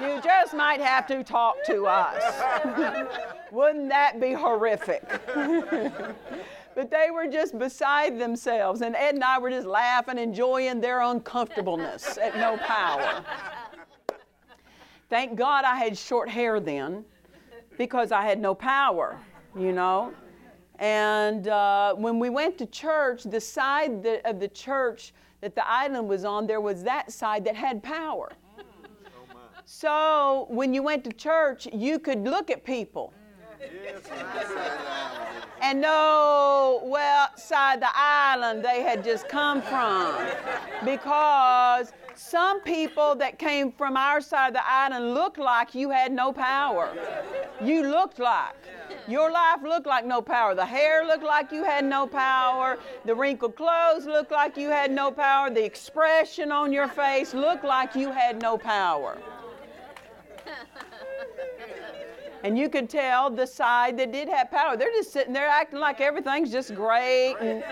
[0.00, 3.06] you just might have to talk to us.
[3.50, 4.57] Wouldn't that be horrific?
[6.74, 11.00] but they were just beside themselves, and Ed and I were just laughing, enjoying their
[11.00, 13.24] uncomfortableness at no power.
[15.08, 17.04] Thank God I had short hair then
[17.78, 19.18] because I had no power,
[19.58, 20.12] you know.
[20.78, 25.66] And uh, when we went to church, the side that, of the church that the
[25.66, 28.32] island was on, there was that side that had power.
[29.64, 33.12] So when you went to church, you could look at people.
[35.60, 40.14] And know what side the island they had just come from.
[40.84, 46.12] Because some people that came from our side of the island looked like you had
[46.12, 46.92] no power.
[47.62, 48.54] You looked like.
[49.06, 50.54] Your life looked like no power.
[50.54, 52.78] The hair looked like you had no power.
[53.04, 55.50] The wrinkled clothes looked like you had no power.
[55.50, 59.18] The expression on your face looked like you had no power.
[62.44, 64.76] And you could tell the side that did have power.
[64.76, 67.64] They're just sitting there acting like everything's just great and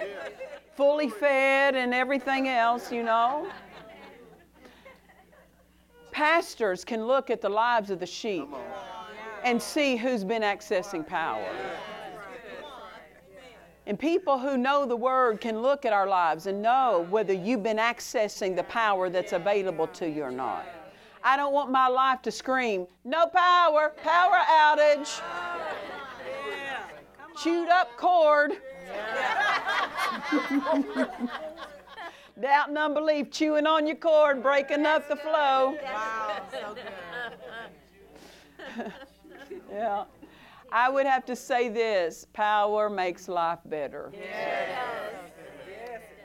[0.74, 3.48] fully fed and everything else, you know.
[6.10, 8.48] Pastors can look at the lives of the sheep
[9.44, 11.46] and see who's been accessing power.
[13.86, 17.62] And people who know the Word can look at our lives and know whether you've
[17.62, 20.66] been accessing the power that's available to you or not.
[21.26, 25.20] I don't want my life to scream, no power, power outage,
[27.42, 28.52] chewed up cord.
[32.40, 35.76] Doubt and unbelief, chewing on your cord, breaking up the flow.
[35.82, 36.76] Wow, so
[38.76, 38.92] good.
[39.70, 40.04] Yeah.
[40.70, 44.12] I would have to say this power makes life better.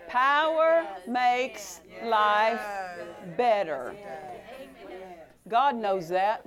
[0.08, 2.62] Power makes life
[3.36, 3.95] better.
[5.52, 6.45] God knows that.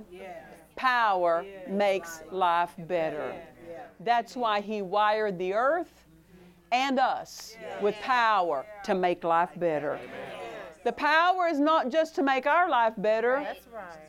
[0.75, 3.35] Power makes life better.
[3.99, 6.05] That's why He wired the earth
[6.71, 9.99] and us with power to make life better.
[10.83, 13.47] The power is not just to make our life better,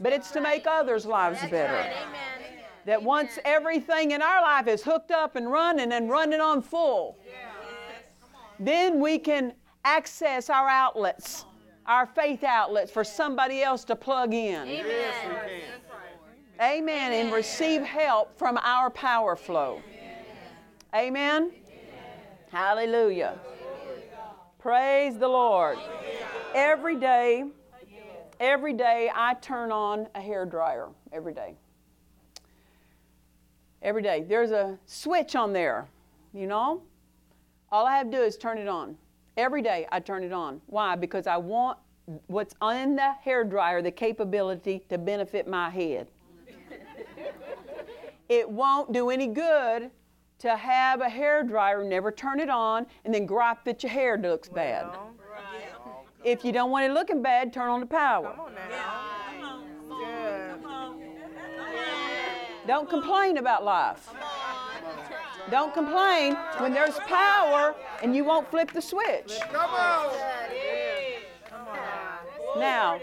[0.01, 1.93] but it's to make others' lives better.
[2.87, 7.19] That once everything in our life is hooked up and running and running on full,
[8.59, 9.53] then we can
[9.85, 11.45] access our outlets,
[11.87, 14.69] our faith outlets for somebody else to plug in.
[14.69, 15.61] Amen.
[16.61, 19.83] Amen, And receive help from our power flow.
[20.95, 21.53] Amen.
[22.51, 23.39] Hallelujah.
[24.59, 25.79] Praise the Lord.
[26.55, 27.45] Every day,
[28.41, 30.89] every day I turn on a hair dryer.
[31.13, 31.55] Every day.
[33.83, 34.25] Every day.
[34.27, 35.87] There's a switch on there,
[36.33, 36.83] you know?
[37.71, 38.97] All I have to do is turn it on.
[39.37, 40.61] Every day I turn it on.
[40.67, 40.97] Why?
[40.97, 41.79] Because I want
[42.27, 46.09] what's in the hair dryer, the capability to benefit my head.
[48.29, 49.91] it won't do any good
[50.39, 54.17] to have a hair dryer, never turn it on, and then gripe that your hair
[54.19, 54.87] looks bad.
[56.25, 58.31] If you don't want it looking bad, turn on the power.
[58.31, 59.63] Come on now.
[59.89, 60.67] Good.
[62.67, 64.11] Don't complain about life.
[65.51, 69.39] Don't complain when there's power and you won't flip the switch.
[69.51, 70.13] Come on.
[72.59, 73.01] Now,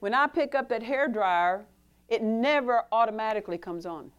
[0.00, 1.66] when I pick up that hair dryer,
[2.08, 4.10] it never automatically comes on.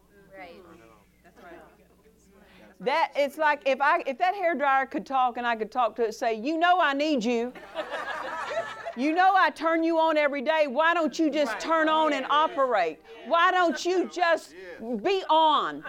[2.80, 5.94] That it's like if I if that hair dryer could talk and I could talk
[5.96, 7.52] to it, say, you know I need you.
[8.96, 10.66] You know I turn you on every day.
[10.66, 12.98] Why don't you just turn on and operate?
[13.26, 14.54] Why don't you just
[15.02, 15.84] be on?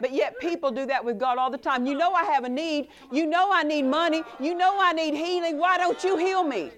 [0.00, 1.86] But yet people do that with God all the time.
[1.86, 2.88] You know I have a need.
[3.10, 4.22] You know I need money.
[4.38, 5.58] You know I need healing.
[5.58, 6.70] Why don't you heal me?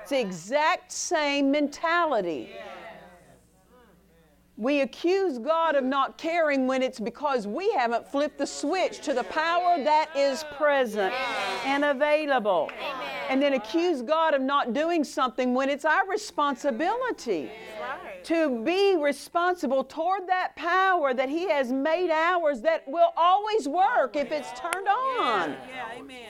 [0.00, 2.50] It's the exact same mentality.
[4.58, 9.14] We accuse God of not caring when it's because we haven't flipped the switch to
[9.14, 11.14] the power that is present
[11.64, 12.68] and available.
[13.30, 17.52] And then accuse God of not doing something when it's our responsibility
[18.24, 24.16] to be responsible toward that power that He has made ours that will always work
[24.16, 25.50] if it's turned on.
[25.68, 26.26] Yeah, amen.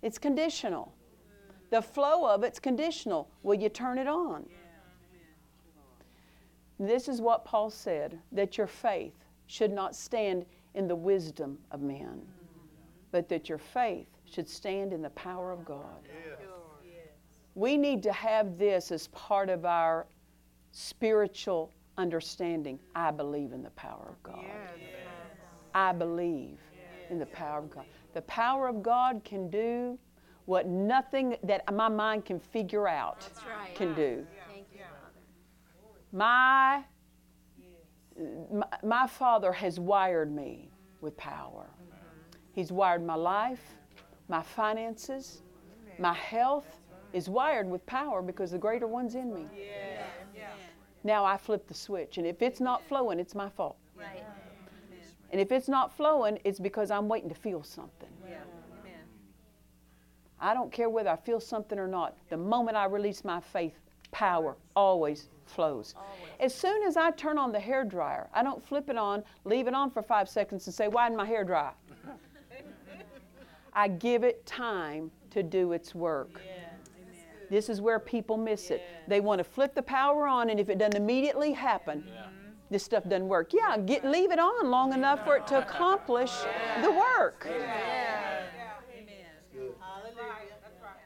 [0.00, 0.94] It's conditional.
[1.70, 3.28] The flow of it's conditional.
[3.42, 4.46] Will you turn it on?
[6.80, 11.82] This is what Paul said that your faith should not stand in the wisdom of
[11.82, 12.22] man,
[13.12, 16.08] but that your faith should stand in the power of God.
[17.54, 20.06] We need to have this as part of our
[20.72, 22.78] spiritual understanding.
[22.94, 24.46] I believe in the power of God.
[25.74, 26.56] I believe
[27.10, 27.84] in the power of God.
[28.14, 29.98] The power of God can do
[30.46, 33.74] what nothing that my mind can figure out right.
[33.74, 34.26] can do.
[36.12, 36.82] Thank you, My,
[38.52, 41.66] my, my Father has wired me with power.
[42.52, 43.62] He's wired my life,
[44.28, 45.42] my finances,
[45.98, 46.80] my health
[47.12, 49.46] is wired with power because the greater one's in me.
[51.02, 53.76] Now I flip the switch, and if it's not flowing, it's my fault.
[53.96, 54.22] Right.
[55.32, 58.08] And if it's not flowing, it's because I'm waiting to feel something.
[60.42, 62.16] I don't care whether I feel something or not.
[62.30, 65.94] The moment I release my faith, power always flows.
[66.38, 69.66] As soon as I turn on the hair dryer, I don't flip it on, leave
[69.66, 71.72] it on for five seconds, and say, Why didn't my hair dry?
[73.72, 76.40] I give it time to do its work.
[77.50, 78.82] This is where people miss it.
[79.08, 82.04] They want to flip the power on, and if it doesn't immediately happen,
[82.70, 83.52] this stuff doesn't work.
[83.52, 86.32] Yeah, get, leave it on long enough for it to accomplish
[86.80, 87.48] the work.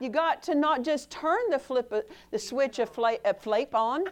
[0.05, 3.75] You got to not just turn the flip uh, the switch of fla- of flape
[3.75, 4.05] on.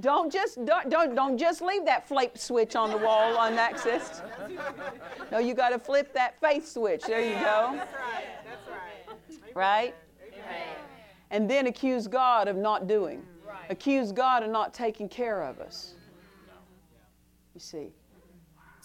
[0.00, 4.22] don't just don't, don't don't just leave that flape switch on the wall unaccessed.
[5.32, 7.04] No, you got to flip that faith switch.
[7.04, 7.72] There you go.
[7.74, 8.24] That's right.
[8.44, 9.54] That's right.
[9.54, 9.94] Right?
[11.30, 13.24] And then accuse God of not doing.
[13.70, 15.94] Accuse God of not taking care of us.
[17.54, 17.92] You see,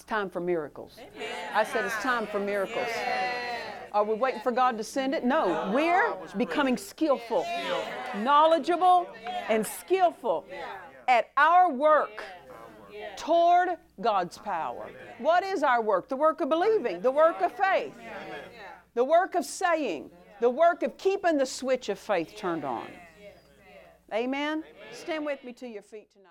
[0.03, 0.99] it's time for miracles.
[1.53, 2.89] I said it's time for miracles.
[3.93, 5.23] Are we waiting for God to send it?
[5.23, 5.71] No.
[5.73, 7.45] We're becoming skillful,
[8.17, 9.07] knowledgeable,
[9.47, 10.45] and skillful
[11.07, 12.21] at our work
[13.15, 14.89] toward God's power.
[15.19, 16.09] What is our work?
[16.09, 17.93] The work of believing, the work of faith,
[18.95, 22.87] the work of saying, the work of keeping the switch of faith turned on.
[24.13, 24.65] Amen?
[24.91, 26.27] Stand with me to your feet tonight.